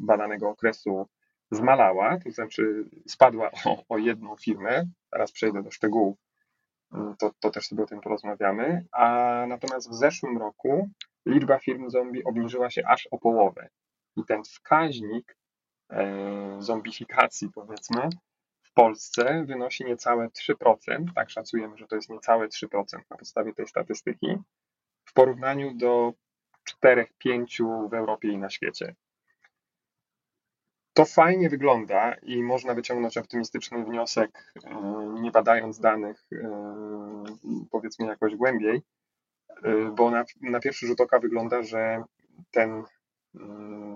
badanego 0.00 0.48
okresu 0.48 1.08
zmalała, 1.50 2.18
to 2.24 2.30
znaczy 2.30 2.84
spadła 3.06 3.50
o, 3.64 3.84
o 3.88 3.98
jedną 3.98 4.36
firmę. 4.36 4.84
Teraz 5.10 5.32
przejdę 5.32 5.62
do 5.62 5.70
szczegółów, 5.70 6.18
to, 7.18 7.30
to 7.40 7.50
też 7.50 7.66
sobie 7.66 7.82
o 7.82 7.86
tym 7.86 8.00
porozmawiamy. 8.00 8.84
A 8.92 9.44
natomiast 9.48 9.90
w 9.90 9.94
zeszłym 9.94 10.38
roku 10.38 10.88
liczba 11.26 11.58
firm 11.58 11.90
zombie 11.90 12.24
obniżyła 12.24 12.70
się 12.70 12.86
aż 12.86 13.08
o 13.10 13.18
połowę. 13.18 13.68
I 14.16 14.24
ten 14.24 14.42
wskaźnik 14.42 15.36
e, 15.90 16.56
zombifikacji, 16.58 17.50
powiedzmy, 17.54 18.08
Polsce 18.78 19.44
wynosi 19.44 19.84
niecałe 19.84 20.28
3%, 20.28 21.04
tak 21.14 21.30
szacujemy, 21.30 21.78
że 21.78 21.86
to 21.86 21.96
jest 21.96 22.10
niecałe 22.10 22.48
3% 22.48 22.98
na 23.10 23.16
podstawie 23.16 23.54
tej 23.54 23.66
statystyki, 23.66 24.36
w 25.04 25.12
porównaniu 25.12 25.74
do 25.74 26.12
4-5 26.84 27.88
w 27.90 27.94
Europie 27.94 28.28
i 28.28 28.38
na 28.38 28.50
świecie. 28.50 28.94
To 30.98 31.04
fajnie 31.04 31.48
wygląda 31.48 32.14
i 32.14 32.42
można 32.42 32.74
wyciągnąć 32.74 33.16
optymistyczny 33.16 33.84
wniosek, 33.84 34.52
e, 34.64 35.20
nie 35.20 35.30
badając 35.30 35.80
danych, 35.80 36.24
e, 36.32 37.24
powiedzmy 37.70 38.06
jakoś 38.06 38.36
głębiej, 38.36 38.82
e, 39.62 39.92
bo 39.96 40.10
na, 40.10 40.24
na 40.40 40.60
pierwszy 40.60 40.86
rzut 40.86 41.00
oka 41.00 41.18
wygląda, 41.18 41.62
że 41.62 42.04
ten, 42.50 42.82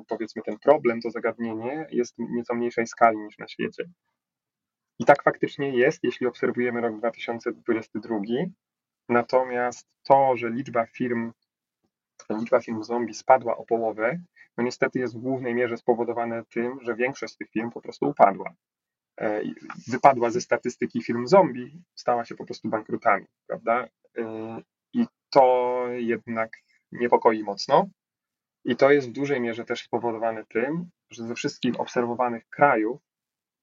powiedzmy, 0.09 0.43
ten 0.43 0.59
problem, 0.59 1.01
to 1.01 1.11
zagadnienie 1.11 1.87
jest 1.91 2.15
nieco 2.19 2.55
mniejszej 2.55 2.87
skali 2.87 3.19
niż 3.19 3.39
na 3.39 3.49
świecie. 3.49 3.85
I 4.99 5.05
tak 5.05 5.23
faktycznie 5.23 5.79
jest, 5.79 6.05
jeśli 6.05 6.27
obserwujemy 6.27 6.81
rok 6.81 6.99
2022. 6.99 8.19
Natomiast 9.09 9.89
to, 10.03 10.37
że 10.37 10.51
liczba 10.51 10.87
firm, 10.87 11.33
liczba 12.31 12.61
firm 12.61 12.83
zombie 12.83 13.15
spadła 13.15 13.57
o 13.57 13.65
połowę, 13.65 14.21
no 14.57 14.65
niestety 14.65 14.99
jest 14.99 15.15
w 15.17 15.21
głównej 15.21 15.55
mierze 15.55 15.77
spowodowane 15.77 16.45
tym, 16.45 16.79
że 16.83 16.95
większość 16.95 17.35
z 17.35 17.37
tych 17.37 17.51
firm 17.51 17.71
po 17.71 17.81
prostu 17.81 18.09
upadła. 18.09 18.55
E, 19.21 19.43
wypadła 19.89 20.31
ze 20.31 20.41
statystyki 20.41 21.03
firm 21.03 21.27
zombie, 21.27 21.83
stała 21.95 22.25
się 22.25 22.35
po 22.35 22.45
prostu 22.45 22.69
bankrutami, 22.69 23.27
prawda? 23.47 23.89
E, 24.19 24.63
I 24.93 25.07
to 25.31 25.85
jednak 25.89 26.51
niepokoi 26.93 27.43
mocno. 27.43 27.89
I 28.65 28.77
to 28.77 28.91
jest 28.91 29.09
w 29.09 29.13
dużej 29.13 29.41
mierze 29.41 29.65
też 29.65 29.85
spowodowane 29.85 30.45
tym, 30.45 30.91
że 31.11 31.27
ze 31.27 31.35
wszystkich 31.35 31.81
obserwowanych 31.81 32.49
krajów 32.49 33.01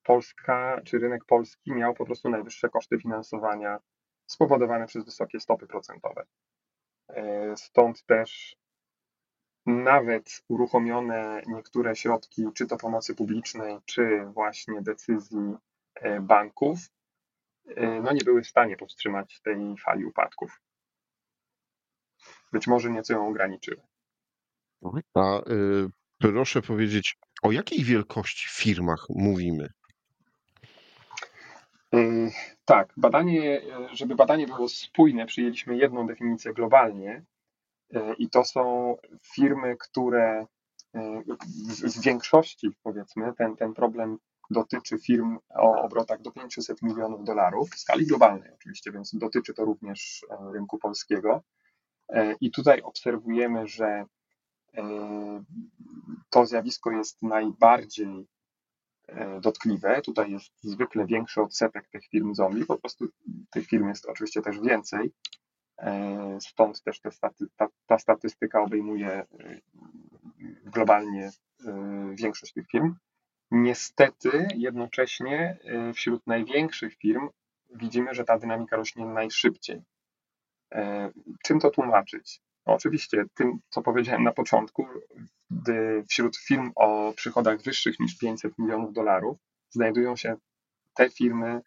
Polska 0.04 0.82
czy 0.86 1.00
rynek 1.00 1.26
polski 1.26 1.74
miał 1.74 1.94
po 1.94 2.06
prostu 2.06 2.30
najwyższe 2.30 2.70
koszty 2.70 3.00
finansowania 3.00 3.80
spowodowane 4.26 4.88
przez 4.88 5.06
wysokie 5.06 5.40
stopy 5.40 5.68
procentowe. 5.68 6.26
E, 7.10 7.58
stąd 7.58 8.06
też 8.06 8.56
nawet 9.70 10.44
uruchomione 10.48 11.42
niektóre 11.48 11.96
środki, 11.96 12.46
czy 12.54 12.68
to 12.68 12.78
pomocy 12.78 13.16
publicznej, 13.16 13.78
czy 13.86 14.26
właśnie 14.26 14.82
decyzji 14.82 15.56
e, 15.96 16.22
banków, 16.22 16.80
e, 17.76 18.02
no 18.02 18.14
nie 18.14 18.24
były 18.26 18.42
w 18.42 18.48
stanie 18.48 18.78
powstrzymać 18.78 19.42
tej 19.42 19.78
fali 19.78 20.06
upadków. 20.06 20.62
być 22.52 22.68
może 22.68 22.90
nieco 22.90 23.14
ją 23.14 23.28
ograniczyły. 23.28 23.82
A 25.14 25.40
y, 25.40 25.90
proszę 26.18 26.62
powiedzieć, 26.62 27.18
o 27.42 27.52
jakiej 27.52 27.84
wielkości 27.84 28.50
firmach 28.50 29.06
mówimy? 29.10 29.70
Y, 31.96 32.32
tak, 32.66 32.94
badanie, 32.98 33.62
żeby 33.92 34.16
badanie 34.16 34.48
było 34.48 34.70
spójne, 34.70 35.26
przyjęliśmy 35.26 35.78
jedną 35.78 36.08
definicję 36.08 36.54
globalnie 36.54 37.24
i 38.18 38.30
to 38.30 38.46
są 38.46 38.96
firmy, 39.34 39.78
które 39.80 40.46
w 41.84 42.02
większości, 42.02 42.70
powiedzmy, 42.84 43.34
ten, 43.38 43.56
ten 43.56 43.74
problem 43.74 44.18
dotyczy 44.50 44.98
firm 44.98 45.38
o 45.50 45.82
obrotach 45.82 46.22
do 46.22 46.32
500 46.32 46.82
milionów 46.82 47.24
dolarów 47.24 47.70
w 47.70 47.80
skali 47.80 48.06
globalnej 48.06 48.54
oczywiście, 48.54 48.92
więc 48.92 49.16
dotyczy 49.16 49.54
to 49.54 49.66
również 49.66 50.26
e, 50.30 50.52
rynku 50.54 50.78
polskiego. 50.78 51.44
E, 52.10 52.36
I 52.42 52.52
tutaj 52.52 52.82
obserwujemy, 52.82 53.68
że 53.68 54.06
e, 54.78 55.44
to 56.30 56.46
zjawisko 56.46 56.92
jest 56.92 57.22
najbardziej 57.22 58.28
dotkliwe. 59.42 60.02
Tutaj 60.02 60.32
jest 60.32 60.52
zwykle 60.64 61.06
większy 61.06 61.42
odsetek 61.42 61.88
tych 61.90 62.08
firm 62.08 62.36
zombie, 62.36 62.66
po 62.66 62.78
prostu 62.78 63.06
tych 63.52 63.68
firm 63.68 63.88
jest 63.88 64.06
oczywiście 64.06 64.42
też 64.42 64.60
więcej. 64.60 65.12
Stąd 66.40 66.84
też 66.84 67.02
staty, 67.12 67.46
ta, 67.56 67.68
ta 67.88 68.00
statystyka 68.00 68.62
obejmuje 68.62 69.26
globalnie 70.64 71.32
większość 72.14 72.54
tych 72.54 72.68
firm. 72.68 72.96
Niestety, 73.52 74.48
jednocześnie 74.56 75.58
wśród 75.94 76.28
największych 76.28 76.96
firm 76.96 77.30
widzimy, 77.76 78.14
że 78.14 78.24
ta 78.24 78.38
dynamika 78.38 78.76
rośnie 78.76 79.06
najszybciej. 79.06 79.82
E, 80.72 81.12
czym 81.44 81.60
to 81.60 81.70
tłumaczyć? 81.70 82.42
No 82.66 82.74
oczywiście 82.74 83.24
tym, 83.34 83.60
co 83.70 83.82
powiedziałem 83.82 84.24
na 84.24 84.32
początku, 84.32 84.88
wśród 86.10 86.38
firm 86.38 86.72
o 86.76 87.14
przychodach 87.16 87.62
wyższych 87.62 88.00
niż 88.00 88.18
500 88.18 88.58
milionów 88.58 88.94
dolarów 88.94 89.38
znajdują 89.70 90.16
się 90.16 90.36
te 90.94 91.10
firmy 91.10 91.62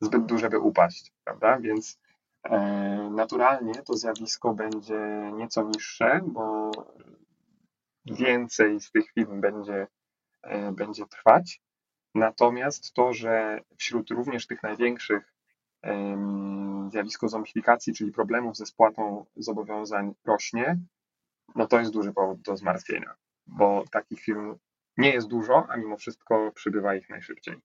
zbyt 0.00 0.26
duże, 0.26 0.50
by 0.50 0.58
upaść, 0.58 1.12
prawda? 1.24 1.60
Więc 1.60 2.00
e, 2.02 2.07
naturalnie 3.10 3.74
to 3.74 3.96
zjawisko 3.96 4.54
będzie 4.54 5.30
nieco 5.34 5.62
niższe, 5.62 6.20
bo 6.24 6.70
więcej 8.04 8.80
z 8.80 8.90
tych 8.90 9.12
firm 9.12 9.40
będzie 9.40 9.86
E, 10.42 10.72
będzie 10.72 11.06
trwać. 11.06 11.62
Natomiast 12.14 12.92
to, 12.92 13.12
że 13.12 13.60
wśród 13.76 14.10
również 14.10 14.46
tych 14.46 14.62
największych 14.62 15.34
zjawisko 16.90 17.28
zomifikacji, 17.28 17.94
czyli 17.94 18.12
problemów 18.12 18.56
ze 18.56 18.66
spłatą 18.66 19.24
zobowiązań 19.36 20.14
rośnie, 20.24 20.78
no 21.54 21.66
to 21.66 21.78
jest 21.78 21.92
duży 21.92 22.12
powód 22.12 22.40
do 22.40 22.56
zmartwienia, 22.56 23.14
bo 23.46 23.84
takich 23.92 24.20
firm 24.20 24.58
nie 24.96 25.10
jest 25.10 25.28
dużo, 25.28 25.66
a 25.68 25.76
mimo 25.76 25.96
wszystko 25.96 26.52
przybywa 26.54 26.94
ich 26.94 27.08
najszybciej. 27.08 27.56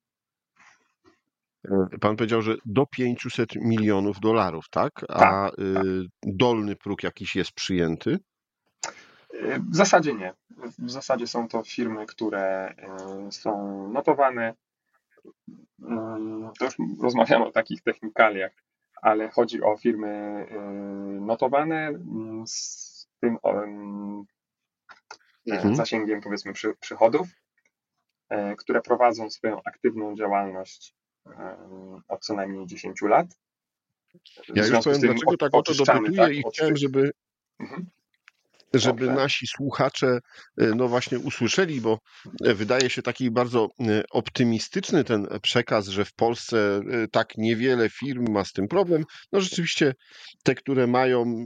E, 1.72 1.98
pan 2.02 2.16
powiedział, 2.16 2.42
że 2.42 2.56
do 2.66 2.86
500 2.86 3.56
milionów 3.56 4.20
dolarów, 4.20 4.70
tak? 4.70 4.92
A 5.10 5.20
tak, 5.20 5.60
y, 5.60 5.74
tak. 5.74 5.84
dolny 6.24 6.76
próg 6.76 7.04
jakiś 7.04 7.36
jest 7.36 7.52
przyjęty? 7.52 8.20
W 9.72 9.76
zasadzie 9.76 10.14
nie. 10.14 10.34
W 10.80 10.92
zasadzie 10.92 11.28
są 11.28 11.48
to 11.48 11.64
firmy, 11.64 12.06
które 12.06 12.76
e, 12.78 13.32
są 13.32 13.88
notowane. 13.92 14.54
To 16.60 16.66
już 16.66 16.76
rozmawiamy 17.02 17.46
o 17.46 17.52
takich 17.52 17.82
technikaliach, 17.82 18.52
ale 19.02 19.30
chodzi 19.30 19.62
o 19.62 19.78
firmy 19.78 20.46
notowane 21.22 21.88
mm, 21.88 22.48
z 22.48 23.08
tym 23.20 23.38
mm, 23.44 24.24
mhm. 25.48 25.76
zasięgiem 25.76 26.22
powiedzmy 26.22 26.54
przychodów, 26.80 27.28
które 28.58 28.82
prowadzą 28.82 29.30
swoją 29.30 29.62
aktywną 29.64 30.16
działalność 30.16 30.96
od 32.08 32.26
co 32.26 32.34
najmniej 32.34 32.68
10 32.68 33.02
lat. 33.02 33.28
Ja 34.56 34.68
już 34.68 34.84
powiem, 34.84 35.02
dlaczego 35.02 35.38
tak 35.38 35.54
o 35.56 35.62
to 35.62 35.74
dopytuję 35.74 36.18
tak, 36.18 36.34
i 36.34 36.44
chciałem, 36.52 36.78
żeby, 36.78 37.12
mhm 37.60 37.86
żeby 38.74 39.06
Dobrze. 39.06 39.22
nasi 39.22 39.48
słuchacze 39.48 40.20
e, 40.58 40.66
no 40.66 40.88
właśnie 40.88 41.20
usłyszeli, 41.20 41.82
bo 41.82 42.00
e, 42.46 42.54
wydaje 42.54 42.90
się 42.90 43.02
taki 43.02 43.32
bardzo 43.32 43.70
e, 43.80 44.04
optymistyczny 44.12 45.04
ten 45.04 45.28
przekaz, 45.42 45.88
że 45.88 46.06
w 46.06 46.14
Polsce 46.14 46.82
tak 47.12 47.38
niewiele 47.38 47.90
firm 47.90 48.32
ma 48.32 48.46
z 48.46 48.52
tym 48.52 48.68
problem. 48.68 49.04
No 49.32 49.42
rzeczywiście 49.42 49.94
te, 50.44 50.56
które 50.56 50.88
mają, 50.88 51.46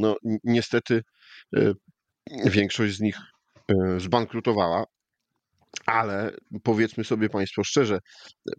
no 0.00 0.16
niestety 0.44 1.02
większość 2.44 2.96
z 2.96 3.00
nich 3.00 3.18
zbankrutowała. 3.98 4.84
Ale 5.86 6.32
powiedzmy 6.62 7.04
sobie 7.04 7.28
Państwo 7.28 7.64
szczerze, 7.64 7.98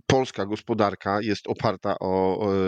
polska 0.08 0.46
gospodarka 0.46 1.22
jest 1.22 1.48
oparta 1.48 1.96
o 2.00 2.46
e, 2.54 2.60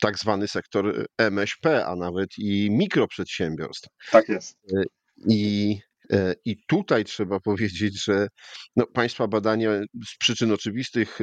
tak 0.00 0.18
zwany 0.18 0.48
sektor 0.48 1.06
MŚP, 1.18 1.86
a 1.86 1.96
nawet 1.96 2.28
i 2.38 2.70
mikroprzedsiębiorstw. 2.70 3.88
Tak 4.10 4.28
jest. 4.28 4.56
E, 4.76 4.82
I, 5.28 5.78
e, 6.12 6.34
i 6.44 6.56
tutaj 6.66 7.04
trzeba 7.04 7.40
powiedzieć, 7.40 8.04
że 8.04 8.28
no, 8.76 8.86
Państwa 8.86 9.28
badanie 9.28 9.70
z 10.06 10.18
przyczyn 10.18 10.52
oczywistych 10.52 11.18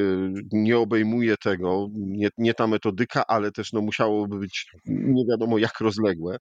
nie 0.52 0.78
obejmuje 0.78 1.36
tego, 1.38 1.88
nie, 1.96 2.30
nie 2.38 2.54
ta 2.54 2.68
metodyka, 2.68 3.24
ale 3.28 3.52
też 3.52 3.74
no, 3.74 3.82
musiałoby 3.82 4.40
być 4.40 4.66
nie 4.86 5.24
wiadomo 5.30 5.58
jak 5.58 5.80
rozległe. 5.80 6.38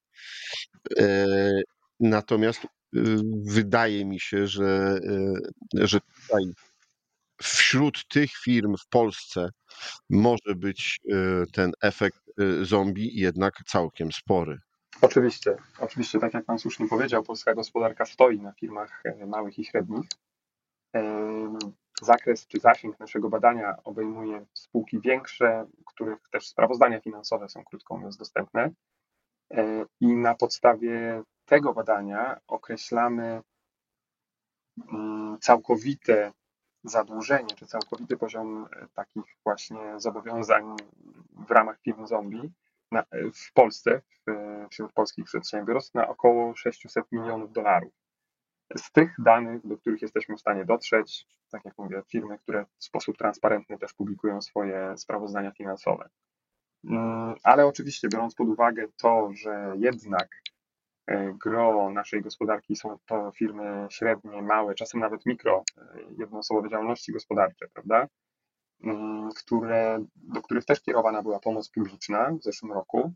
Natomiast 2.00 2.66
wydaje 3.44 4.04
mi 4.04 4.20
się, 4.20 4.46
że, 4.46 5.00
e, 5.78 5.87
że 5.87 6.00
tutaj 6.00 6.44
wśród 7.42 8.09
tych 8.09 8.30
firm 8.30 8.76
w 8.76 8.88
Polsce 8.88 9.48
może 10.11 10.54
być 10.57 11.00
e, 11.12 11.16
ten 11.52 11.72
efekt 11.83 12.18
e, 12.40 12.64
zombie 12.64 13.20
jednak 13.20 13.54
całkiem 13.66 14.12
spory. 14.12 14.59
Oczywiście, 15.00 15.57
oczywiście, 15.78 16.18
tak 16.18 16.35
jak 16.35 16.44
Pan 16.44 16.59
słusznie 16.59 16.88
powiedział, 16.88 17.22
polska 17.22 17.54
gospodarka 17.54 18.04
stoi 18.04 18.40
na 18.40 18.52
firmach 18.52 19.02
małych 19.26 19.59
i 19.59 19.64
średnich. 19.64 20.07
Zakres 22.02 22.46
czy 22.46 22.61
zasięg 22.61 23.00
naszego 23.00 23.28
badania 23.28 23.76
obejmuje 23.85 24.46
spółki 24.54 25.00
większe, 25.00 25.66
których 25.87 26.18
też 26.33 26.48
sprawozdania 26.48 27.00
finansowe 27.00 27.48
są 27.48 27.64
krótko 27.64 27.96
mówiąc 27.96 28.16
dostępne. 28.16 28.70
I 30.00 30.07
na 30.07 30.35
podstawie 30.35 31.22
tego 31.44 31.74
badania 31.74 32.40
określamy 32.46 33.42
mm, 34.92 35.38
całkowite 35.40 36.33
zadłużenie, 36.85 37.54
czy 37.57 37.66
całkowity 37.66 38.16
poziom 38.16 38.68
e, 38.76 38.87
takich 38.94 39.24
właśnie 39.44 40.00
zobowiązań 40.00 40.76
w 41.48 41.50
ramach 41.50 41.80
firm 41.80 42.07
zombie 42.07 42.52
na, 42.92 43.00
e, 43.00 43.04
w 43.35 43.52
Polsce, 43.52 44.02
w, 44.26 44.30
wśród 44.70 44.92
polskich 44.92 45.24
przedsiębiorstw 45.24 45.94
na 45.94 46.09
około 46.09 46.57
600 46.57 47.12
milionów 47.12 47.52
dolarów. 47.52 47.92
Z 48.76 48.92
tych 48.92 49.14
danych, 49.18 49.66
do 49.66 49.78
których 49.78 50.02
jesteśmy 50.02 50.37
w 50.37 50.40
stanie 50.40 50.64
dotrzeć, 50.64 51.26
tak 51.50 51.64
jak 51.64 51.78
mówię, 51.78 52.02
firmy, 52.09 52.38
które 52.38 52.66
w 52.78 52.85
sposób 52.85 53.18
transparentny 53.18 53.78
też 53.78 53.92
publikują 53.92 54.42
swoje 54.42 54.98
sprawozdania 54.98 55.50
finansowe. 55.50 56.09
Mm, 56.85 57.35
ale 57.42 57.66
oczywiście, 57.66 58.09
biorąc 58.09 58.35
pod 58.35 58.48
uwagę 58.48 58.87
to, 58.96 59.30
że 59.33 59.74
jednak 59.76 60.28
E, 60.48 60.53
gro 61.44 61.90
naszej 61.90 62.22
gospodarki 62.22 62.76
są 62.76 62.98
to 63.06 63.32
firmy 63.32 63.86
średnie, 63.90 64.42
małe, 64.42 64.74
czasem 64.74 65.00
nawet 65.00 65.26
mikro, 65.26 65.64
e, 65.78 65.96
jednoosobowe 66.18 66.68
działalności 66.68 67.12
gospodarcze, 67.12 67.66
prawda? 67.72 68.08
Mm, 68.84 69.30
które, 69.32 70.04
do 70.16 70.42
których 70.42 70.64
też 70.64 70.80
kierowana 70.80 71.22
była 71.22 71.40
pomoc 71.40 71.70
publiczna 71.70 72.30
w 72.30 72.42
zeszłym 72.42 72.72
roku. 72.72 73.12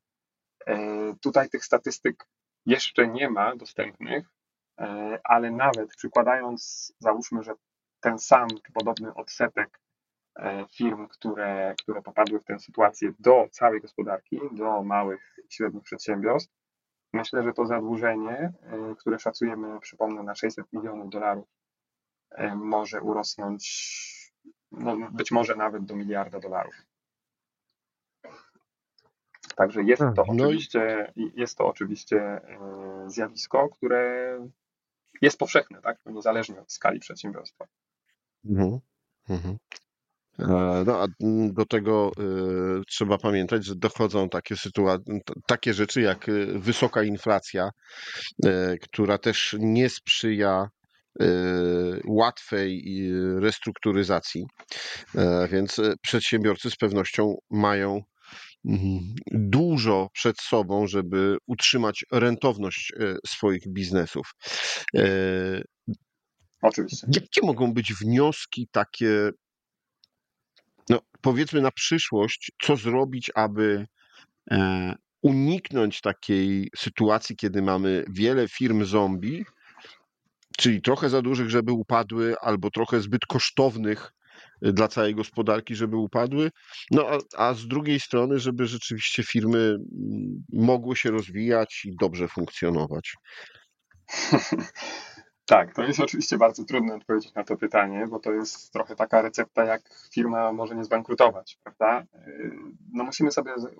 E, 0.66 0.77
tutaj 1.20 1.51
tych 1.51 1.64
statystyk 1.64 2.27
jeszcze 2.66 3.09
nie 3.09 3.31
ma 3.31 3.57
dostępnych, 3.57 4.27
ale 5.24 5.51
nawet 5.51 5.96
przykładając, 5.96 6.92
załóżmy, 6.98 7.42
że 7.42 7.53
ten 8.01 8.18
sam 8.18 8.48
czy 8.48 8.72
podobny 8.72 9.14
odsetek 9.14 9.81
firm, 10.77 11.09
które, 11.09 11.74
które 11.83 12.03
popadły 12.03 12.40
w 12.40 12.44
tę 12.44 12.59
sytuację 12.59 13.12
do 13.18 13.48
całej 13.51 13.81
gospodarki, 13.81 14.40
do 14.53 14.83
małych 14.83 15.37
i 15.44 15.55
średnich 15.55 15.83
przedsiębiorstw, 15.83 16.58
Myślę, 17.12 17.42
że 17.42 17.53
to 17.53 17.66
zadłużenie, 17.66 18.53
e, 18.62 18.94
które 18.99 19.18
szacujemy, 19.18 19.81
przypomnę, 19.81 20.23
na 20.23 20.35
600 20.35 20.73
milionów 20.73 21.11
dolarów, 21.11 21.49
e, 22.31 22.55
może 22.55 23.01
urosnąć 23.01 23.88
no, 24.73 25.11
być 25.11 25.31
może 25.31 25.57
nawet 25.57 25.85
do 25.85 25.97
miliarda 25.97 26.40
dolarów. 26.40 26.75
Także 29.57 29.83
jest 29.83 30.03
to, 30.16 30.25
no 30.35 30.44
oczywiście, 30.44 31.12
jest 31.16 31.59
to 31.59 31.66
oczywiście 31.66 32.21
e, 32.21 33.05
zjawisko, 33.07 33.68
które 33.68 34.35
jest 35.23 35.38
powszechne, 35.38 35.83
tak? 35.83 35.99
niezależnie 36.07 36.61
od 36.61 36.73
skali 36.73 37.01
przedsiębiorstwa. 37.01 37.66
Mhm. 38.44 38.79
Mhm. 39.29 39.59
E, 40.38 40.85
No, 40.87 41.03
a 41.03 41.07
do 41.53 41.66
tego 41.66 42.12
e, 42.18 42.22
trzeba 42.88 43.18
pamiętać, 43.18 43.64
że 43.64 43.74
dochodzą 43.77 44.29
takie 44.29 44.57
sytuacje, 44.57 45.18
takie 45.46 45.74
rzeczy 45.74 46.01
jak 46.01 46.29
e, 46.29 46.33
wysoka 46.59 47.03
inflacja, 47.03 47.70
która 48.83 49.18
też 49.18 49.57
nie 49.59 49.90
sprzyja 49.90 50.68
łatwej 52.07 52.85
restrukturyzacji, 53.38 54.44
więc 55.51 55.81
przedsiębiorcy 56.03 56.70
z 56.70 56.77
pewnością 56.77 57.35
mają 57.51 58.01
dużo 59.33 60.09
przed 60.12 60.40
sobą, 60.40 60.87
żeby 60.87 61.37
utrzymać 61.46 62.05
rentowność 62.12 62.92
swoich 63.27 63.62
biznesów. 63.68 64.33
Oczywiście. 66.62 67.07
Jakie 67.14 67.46
mogą 67.46 67.72
być 67.72 67.94
wnioski 67.94 68.68
takie, 68.72 69.31
no 70.88 71.01
powiedzmy 71.20 71.61
na 71.61 71.70
przyszłość, 71.70 72.53
co 72.62 72.77
zrobić, 72.77 73.31
aby 73.35 73.87
e, 74.51 74.94
uniknąć 75.22 76.01
takiej 76.01 76.70
sytuacji, 76.77 77.37
kiedy 77.37 77.62
mamy 77.62 78.05
wiele 78.11 78.48
firm 78.48 78.85
zombie, 78.85 79.44
czyli 80.59 80.83
trochę 80.83 81.09
za 81.09 81.22
dużych, 81.22 81.51
żeby 81.51 81.72
upadły, 81.72 82.35
albo 82.40 82.70
trochę 82.70 83.01
zbyt 83.01 83.27
kosztownych 83.27 84.12
e, 84.62 84.72
dla 84.72 84.88
całej 84.88 85.14
gospodarki, 85.14 85.74
żeby 85.74 85.96
upadły, 85.96 86.51
no 86.90 87.07
a, 87.09 87.18
a 87.37 87.55
z 87.55 87.68
drugiej 87.68 88.01
strony, 88.01 88.38
żeby 88.38 88.66
rzeczywiście 88.66 89.22
firmy 89.22 89.77
mogły 90.53 90.96
się 90.96 91.11
rozwijać 91.11 91.83
i 91.85 91.96
dobrze 92.01 92.29
funkcjonować. 92.29 93.14
Tak, 95.49 95.75
to 95.75 95.83
jest 95.83 96.01
oczywiście 96.01 96.39
bardzo 96.39 96.65
trudno 96.65 96.95
odpowiedzieć 96.95 97.35
na 97.35 97.45
to 97.45 97.57
pytanie, 97.57 98.07
bo 98.07 98.19
to 98.21 98.33
jest 98.33 98.73
trochę 98.73 98.97
taka 98.97 99.23
recepta, 99.23 99.65
jak 99.65 99.83
firma 100.15 100.53
może 100.53 100.77
nie 100.77 100.85
zbankrutować, 100.85 101.59
prawda? 101.65 102.05
Yy, 102.27 102.53
No 102.93 103.05
musimy 103.05 103.31
sobie 103.33 103.53
z- 103.57 103.75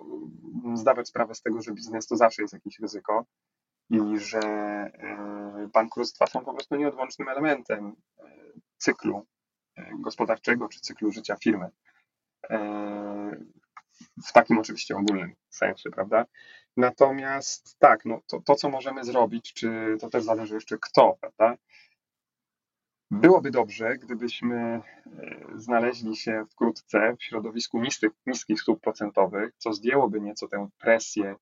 zdawać 0.79 1.07
sprawę 1.07 1.35
z 1.35 1.41
tego, 1.41 1.61
że 1.61 1.71
biznes 1.71 2.07
to 2.07 2.17
zawsze 2.17 2.41
jest 2.41 2.53
jakieś 2.53 2.79
ryzyko 2.79 3.25
i 3.89 4.19
że 4.19 4.39
yy, 5.59 5.67
bankructwa 5.67 6.27
są 6.27 6.45
po 6.45 6.53
prostu 6.53 6.75
nieodłącznym 6.75 7.29
elementem 7.29 7.95
yy, 8.17 8.25
cyklu 8.77 9.25
gospodarczego 9.99 10.69
czy 10.69 10.79
cyklu 10.79 11.11
życia 11.11 11.35
firmy. 11.43 11.69
W 14.25 14.33
takim 14.33 14.57
oczywiście 14.57 14.95
ogólnym 14.97 15.35
sensie, 15.49 15.89
prawda? 15.89 16.25
Natomiast 16.77 17.79
tak, 17.79 18.05
no 18.05 18.21
to, 18.27 18.41
to 18.41 18.55
co 18.55 18.69
możemy 18.69 19.03
zrobić, 19.03 19.53
czy 19.53 19.97
to 19.99 20.09
też 20.09 20.23
zależy 20.23 20.53
jeszcze 20.53 20.77
kto, 20.77 21.17
prawda? 21.21 21.57
Byłoby 23.11 23.51
dobrze, 23.51 23.97
gdybyśmy 23.97 24.57
e, 24.57 24.81
znaleźli 25.55 26.15
się 26.15 26.45
wkrótce 26.49 27.15
w 27.19 27.23
środowisku 27.23 27.81
niskich, 27.81 28.09
niskich 28.25 28.61
stóp 28.61 28.81
procentowych, 28.81 29.53
co 29.57 29.73
zdjęłoby 29.73 30.21
nieco 30.21 30.47
tę 30.47 30.69
presję 30.79 31.35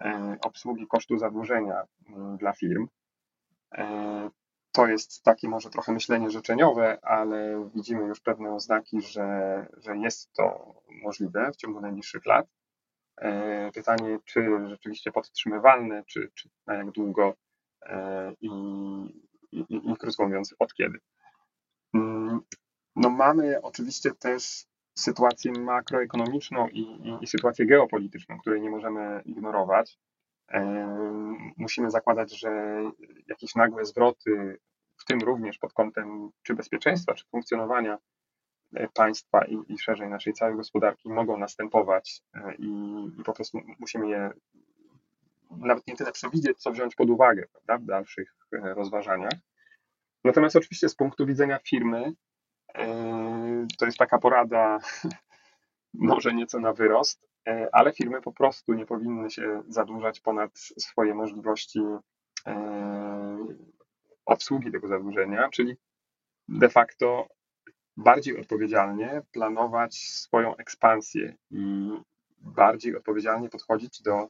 e, 0.00 0.36
obsługi 0.44 0.86
kosztu 0.86 1.18
zadłużenia 1.18 1.82
m, 2.08 2.36
dla 2.36 2.52
firm. 2.52 2.88
To 4.74 4.86
jest 4.86 5.22
takie 5.24 5.48
może 5.48 5.70
trochę 5.70 5.92
myślenie 5.92 6.30
życzeniowe, 6.30 6.98
ale 7.02 7.70
widzimy 7.74 8.04
już 8.04 8.20
pewne 8.20 8.54
oznaki, 8.54 9.02
że, 9.02 9.66
że 9.76 9.98
jest 9.98 10.32
to 10.32 10.74
możliwe 11.02 11.52
w 11.52 11.56
ciągu 11.56 11.80
najbliższych 11.80 12.26
lat. 12.26 12.46
E, 13.16 13.72
Pytanie, 13.72 14.18
czy 14.24 14.50
rzeczywiście 14.68 15.12
podtrzymywalne, 15.12 16.04
czy, 16.06 16.30
czy 16.34 16.48
na 16.66 16.74
jak 16.74 16.90
długo 16.90 17.34
e, 17.82 18.32
i, 18.40 18.48
i, 19.52 19.92
i 19.92 19.96
krótko 19.96 20.24
mówiąc, 20.24 20.54
od 20.58 20.74
kiedy. 20.74 20.98
Mm, 21.94 22.40
No 22.96 23.10
mamy 23.10 23.62
oczywiście 23.62 24.10
też 24.14 24.66
sytuację 24.98 25.52
makroekonomiczną 25.52 26.68
i, 26.68 26.80
i, 26.80 27.18
i 27.24 27.26
sytuację 27.26 27.66
geopolityczną, 27.66 28.38
której 28.40 28.60
nie 28.62 28.70
możemy 28.70 29.22
ignorować. 29.24 29.98
Em, 30.48 31.24
Musimy 31.56 31.90
zakładać, 31.90 32.38
że 32.38 32.80
jakieś 33.26 33.54
nagłe 33.54 33.84
zwroty, 33.84 34.58
w 34.96 35.04
tym 35.04 35.20
również 35.20 35.58
pod 35.58 35.72
kątem 35.72 36.30
czy 36.42 36.54
bezpieczeństwa, 36.54 37.14
czy 37.14 37.24
funkcjonowania 37.26 37.98
e, 38.74 38.88
państwa 38.88 39.44
i, 39.44 39.58
i 39.68 39.78
szerzej 39.78 40.08
naszej 40.08 40.32
całej 40.32 40.56
gospodarki 40.56 41.08
mogą 41.08 41.36
następować 41.36 42.22
e, 42.34 42.54
i, 42.54 42.68
i 43.20 43.24
po 43.24 43.32
prostu 43.32 43.58
musimy 43.78 44.08
je 44.08 44.30
nawet 45.50 45.86
nie 45.86 45.96
tyle 45.96 46.12
przewidzieć, 46.12 46.58
co 46.58 46.72
wziąć 46.72 46.94
pod 46.94 47.10
uwagę 47.10 47.46
prawda, 47.52 47.78
w 47.78 47.84
dalszych 47.84 48.34
e, 48.52 48.74
rozważaniach. 48.74 49.38
Natomiast 50.24 50.56
oczywiście 50.56 50.88
z 50.88 50.94
punktu 50.94 51.26
widzenia 51.26 51.58
firmy 51.58 52.12
e, 52.74 53.66
to 53.78 53.86
jest 53.86 53.98
taka 53.98 54.18
porada 54.18 54.78
może 55.94 56.34
nieco 56.34 56.60
na 56.60 56.72
wyrost, 56.72 57.26
e, 57.48 57.68
ale 57.72 57.92
firmy 57.92 58.20
po 58.20 58.32
prostu 58.32 58.72
nie 58.72 58.86
powinny 58.86 59.30
się 59.30 59.62
zadłużać 59.68 60.20
ponad 60.20 60.58
swoje 60.58 61.14
możliwości 61.14 61.80
e, 62.46 63.46
obsługi 64.26 64.72
tego 64.72 64.88
zadłużenia, 64.88 65.48
czyli 65.48 65.76
de 66.48 66.68
facto 66.68 67.28
bardziej 67.96 68.40
odpowiedzialnie 68.40 69.22
planować 69.32 69.96
swoją 69.96 70.56
ekspansję 70.56 71.34
i 71.50 71.90
bardziej 72.40 72.96
odpowiedzialnie 72.96 73.48
podchodzić 73.48 74.02
do 74.02 74.28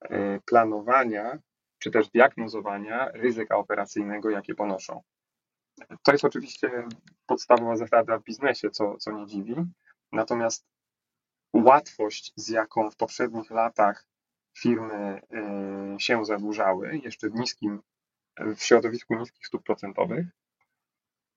e, 0.00 0.40
planowania 0.40 1.38
czy 1.78 1.90
też 1.90 2.08
diagnozowania 2.08 3.08
ryzyka 3.08 3.56
operacyjnego, 3.56 4.30
jakie 4.30 4.54
ponoszą. 4.54 5.02
To 6.02 6.12
jest 6.12 6.24
oczywiście 6.24 6.88
podstawowa 7.26 7.76
zasada 7.76 8.18
w 8.18 8.24
biznesie, 8.24 8.70
co, 8.70 8.96
co 8.96 9.12
nie 9.12 9.26
dziwi. 9.26 9.54
Natomiast 10.12 10.66
łatwość, 11.52 12.32
z 12.36 12.48
jaką 12.48 12.90
w 12.90 12.96
poprzednich 12.96 13.50
latach 13.50 14.06
firmy 14.58 15.22
y, 15.96 16.00
się 16.00 16.24
zadłużały, 16.24 16.98
jeszcze 16.98 17.30
w 17.30 17.34
niskim, 17.34 17.82
w 18.56 18.62
środowisku 18.62 19.14
niskich 19.14 19.46
stóp 19.46 19.62
procentowych, 19.62 20.26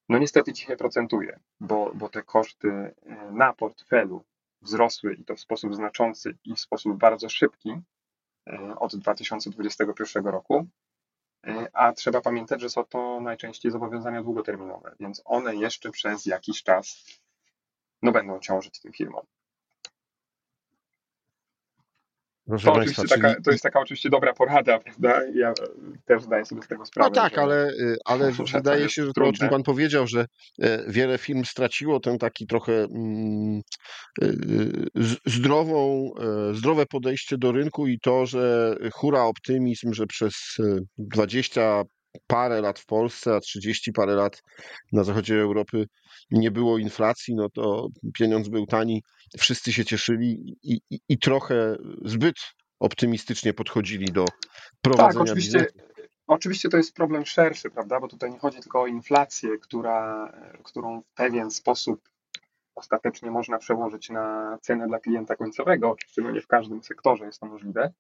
no 0.10 0.18
niestety 0.18 0.54
dzisiaj 0.54 0.78
procentuje, 0.78 1.40
bo, 1.60 1.92
bo 1.96 2.10
te 2.10 2.24
koszty 2.24 2.68
y, 2.68 2.94
na 3.32 3.54
portfelu 3.54 4.24
wzrosły 4.62 5.14
i 5.14 5.26
to 5.26 5.36
w 5.36 5.40
sposób 5.40 5.76
znaczący 5.76 6.38
i 6.46 6.56
w 6.56 6.60
sposób 6.60 6.98
bardzo 6.98 7.30
szybki 7.30 7.70
y, 8.50 8.76
od 8.80 8.96
2021 8.96 10.26
roku. 10.26 10.68
A 11.74 11.94
trzeba 11.94 12.22
pamiętać, 12.22 12.62
że 12.62 12.70
są 12.70 12.86
to 12.86 13.20
najczęściej 13.22 13.72
zobowiązania 13.72 14.24
długoterminowe, 14.24 14.96
więc 15.00 15.22
one 15.26 15.56
jeszcze 15.56 15.92
przez 15.92 16.26
jakiś 16.26 16.64
czas 16.64 17.06
no, 18.02 18.12
będą 18.12 18.40
ciążyć 18.40 18.80
tym 18.80 18.94
firmom. 18.94 19.26
Proszę 22.52 22.66
To, 22.66 22.72
Państwa, 22.76 23.02
oczywiście 23.02 23.22
taka, 23.22 23.34
czyli- 23.34 23.44
to 23.44 23.52
jest 23.52 23.64
taka 23.64 23.80
oczywiście 23.80 24.10
dobra 24.10 24.34
porada, 24.34 24.80
prawda? 24.80 25.22
Ja 25.36 25.50
e, 25.50 25.54
też 26.06 26.24
zdaję 26.24 26.46
sobie 26.46 26.62
z 26.62 26.68
tego 26.68 26.86
sprawę. 26.86 27.10
No 27.10 27.16
tak, 27.16 27.34
że- 27.36 27.42
ale, 27.42 27.70
y, 27.70 27.98
ale 28.06 28.32
wydaje 28.54 28.90
się, 28.90 29.06
że 29.06 29.14
to, 29.14 29.24
o 29.24 29.34
czym. 29.34 29.50
Pan 29.50 29.64
powiedział, 29.64 30.08
że 30.08 30.26
e, 30.62 30.84
wiele 30.92 31.18
firm 31.18 31.44
straciło 31.46 32.00
ten 32.00 32.18
taki 32.18 32.48
trochę 32.48 32.74
mm, 32.84 33.62
z- 34.96 35.18
zdrową, 35.26 36.12
e, 36.52 36.56
zdrowe 36.56 36.86
podejście 36.86 37.38
do 37.38 37.52
rynku 37.52 37.88
i 37.88 38.00
to, 38.00 38.26
że 38.26 38.76
hura 38.94 39.24
optymizm, 39.24 39.94
że 39.94 40.08
przez 40.08 40.34
e, 40.60 40.64
20 40.98 41.82
parę 42.28 42.62
lat 42.62 42.80
w 42.80 42.86
Polsce, 42.86 43.36
a 43.36 43.40
30 43.40 43.92
parę 43.94 44.16
lat 44.16 44.44
na 44.92 45.04
zachodzie 45.04 45.42
Europy 45.42 45.88
nie 46.32 46.52
było 46.52 46.78
inflacji, 46.78 47.36
no 47.36 47.50
to 47.50 47.88
pieniądz 48.14 48.50
był 48.50 48.66
tani, 48.66 49.04
wszyscy 49.38 49.74
się 49.74 49.86
cieszyli 49.86 50.58
i, 50.64 50.82
i, 50.90 51.00
i 51.10 51.20
trochę 51.20 51.78
zbyt 52.06 52.36
optymistycznie 52.80 53.54
podchodzili 53.54 54.06
do 54.06 54.26
prowadzenia 54.82 55.14
Tak, 55.14 55.22
oczywiście, 55.22 55.58
biznesu. 55.60 55.80
oczywiście 56.28 56.70
to 56.70 56.78
jest 56.78 56.94
problem 56.96 57.26
szerszy, 57.26 57.70
prawda? 57.70 58.00
Bo 58.00 58.08
tutaj 58.08 58.32
nie 58.32 58.40
chodzi 58.40 58.60
tylko 58.60 58.82
o 58.82 58.88
inflację, 58.88 59.58
która, 59.58 60.32
którą 60.64 61.02
w 61.02 61.14
pewien 61.14 61.52
sposób 61.52 62.10
ostatecznie 62.76 63.32
można 63.32 63.58
przełożyć 63.58 64.10
na 64.10 64.58
cenę 64.62 64.88
dla 64.88 65.00
klienta 65.00 65.36
końcowego. 65.36 65.90
Oczywiście 65.92 66.22
no 66.22 66.32
nie 66.32 66.42
w 66.42 66.48
każdym 66.48 66.84
sektorze 66.84 67.26
jest 67.26 67.40
to 67.40 67.46
możliwe. 67.46 67.94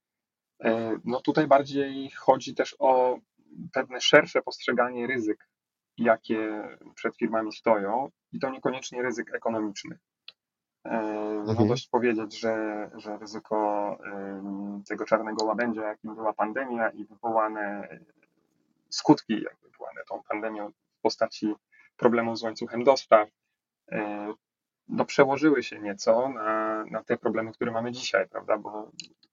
E, 0.63 0.97
No 1.05 1.21
tutaj 1.21 1.47
bardziej 1.47 2.11
chodzi 2.11 2.55
też 2.55 2.75
o 2.79 3.17
pewne 3.73 4.01
szersze 4.01 4.41
postrzeganie 4.41 5.07
ryzyk, 5.07 5.47
jakie 5.97 6.69
przed 6.95 7.17
firmami 7.17 7.53
stoją 7.53 8.09
i 8.31 8.39
to 8.39 8.49
niekoniecznie 8.49 9.01
ryzyk 9.01 9.35
ekonomicznych. 9.35 9.99
E, 10.85 11.21
No 11.45 11.51
Mhm. 11.51 11.67
dość 11.69 11.89
powiedzieć, 11.89 12.39
że, 12.39 12.89
że 12.95 13.17
ryzyko 13.17 13.97
tego 14.89 15.05
czarnego 15.05 15.45
łabędzia, 15.45 15.81
jakim 15.87 16.15
była 16.15 16.33
pandemia 16.33 16.89
i 16.89 17.05
wywołane 17.05 17.87
skutki, 18.89 19.41
jak 19.41 19.57
wywołane 19.61 20.01
tą 20.09 20.23
pandemią 20.29 20.71
w 20.71 21.01
postaci 21.01 21.53
problemów 21.97 22.37
z 22.37 22.43
łańcuchem 22.43 22.83
dostaw, 22.83 23.29
e, 23.91 24.33
no 24.87 25.05
przełożyły 25.05 25.63
się 25.63 25.79
nieco 25.79 26.29
na, 26.29 26.85
na 26.85 27.03
te 27.03 27.17
problemy, 27.17 27.51
które 27.51 27.71
mamy 27.71 27.91
dzisiaj, 27.91 28.27
prawda, 28.29 28.57
bo 28.57 28.91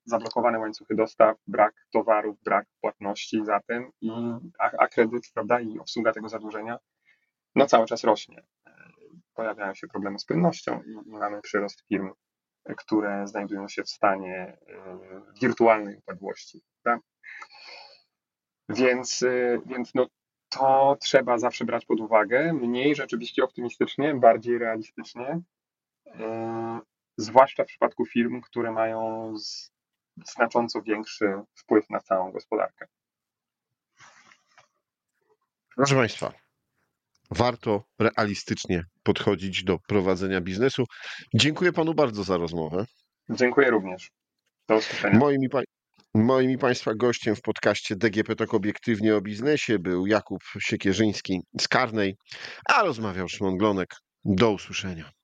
zablokowane 0.09 0.59
łańcuchy 0.59 0.95
dostaw, 0.95 1.37
brak 1.47 1.75
towarów, 1.93 2.43
brak 2.43 2.67
płatności 2.81 3.45
za 3.45 3.61
tym, 3.61 3.91
i, 4.01 4.11
a, 4.59 4.71
a 4.79 4.89
kredyt, 4.89 5.23
prawda, 5.35 5.61
i 5.61 5.79
obsługa 5.79 6.13
tego 6.13 6.29
zadłużenia, 6.29 6.79
no 7.55 7.67
cały 7.67 7.87
czas 7.87 8.05
rośnie. 8.05 8.43
pojawiają 9.35 9.75
się 9.75 9.89
problemy 9.89 10.19
z 10.19 10.25
płynnością 10.25 10.83
i, 10.83 11.09
i 11.09 11.11
mamy 11.11 11.41
przyrost 11.41 11.85
firm, 11.89 12.11
które 12.77 13.27
znajdują 13.27 13.69
się 13.69 13.83
w 13.83 13.91
stanie 13.91 14.59
y, 14.69 14.75
wirtualnej 15.41 15.97
upadłości. 15.97 16.63
Więc, 18.69 19.23
y, 19.23 19.61
więc 19.67 19.95
no, 19.95 20.07
to 20.49 20.97
trzeba 21.01 21.39
zawsze 21.39 21.65
brać 21.65 21.87
pod 21.87 22.01
uwagę. 22.01 22.53
Mniej 22.53 22.95
rzeczywiście 22.95 23.45
optymistycznie, 23.45 24.15
bardziej 24.15 24.59
realistycznie. 24.59 25.41
Y, 26.07 26.11
zwłaszcza 27.17 27.65
w 27.65 27.67
przypadku 27.67 28.07
firm, 28.07 28.41
które 28.41 28.73
mają 28.73 29.33
znacząco 30.27 30.83
większy 30.83 31.33
wpływ 31.55 31.91
na 31.91 32.01
całą 32.01 32.33
gospodarkę. 32.33 32.87
Proszę 35.77 35.95
Państwa, 35.95 36.33
warto 37.31 37.85
realistycznie 37.99 38.85
podchodzić 39.03 39.65
do 39.65 39.79
prowadzenia 39.79 40.41
biznesu. 40.41 40.85
Dziękuję 41.35 41.73
Panu 41.73 41.95
bardzo 41.95 42.25
za 42.25 42.37
rozmowę. 42.37 42.85
Dziękuję 43.31 43.71
również. 43.71 44.11
Do 44.69 44.77
usłyszenia. 44.77 45.19
Moim 45.19 45.43
i, 45.45 45.49
pa 45.49 45.61
moim 46.15 46.51
i 46.51 46.59
Państwa 46.59 46.95
gościem 46.95 47.37
w 47.37 47.43
podcaście 47.43 47.97
DGP 47.97 48.37
Tok 48.37 48.55
Obiektywnie 48.55 49.17
o 49.17 49.21
Biznesie 49.21 49.79
był 49.79 50.07
Jakub 50.07 50.43
Siekierzyński 50.59 51.41
z 51.61 51.69
Karnej, 51.69 52.17
a 52.69 52.83
rozmawiał 52.83 53.29
Szymon 53.29 53.57
Glonek. 53.57 53.95
Do 54.25 54.51
usłyszenia. 54.51 55.18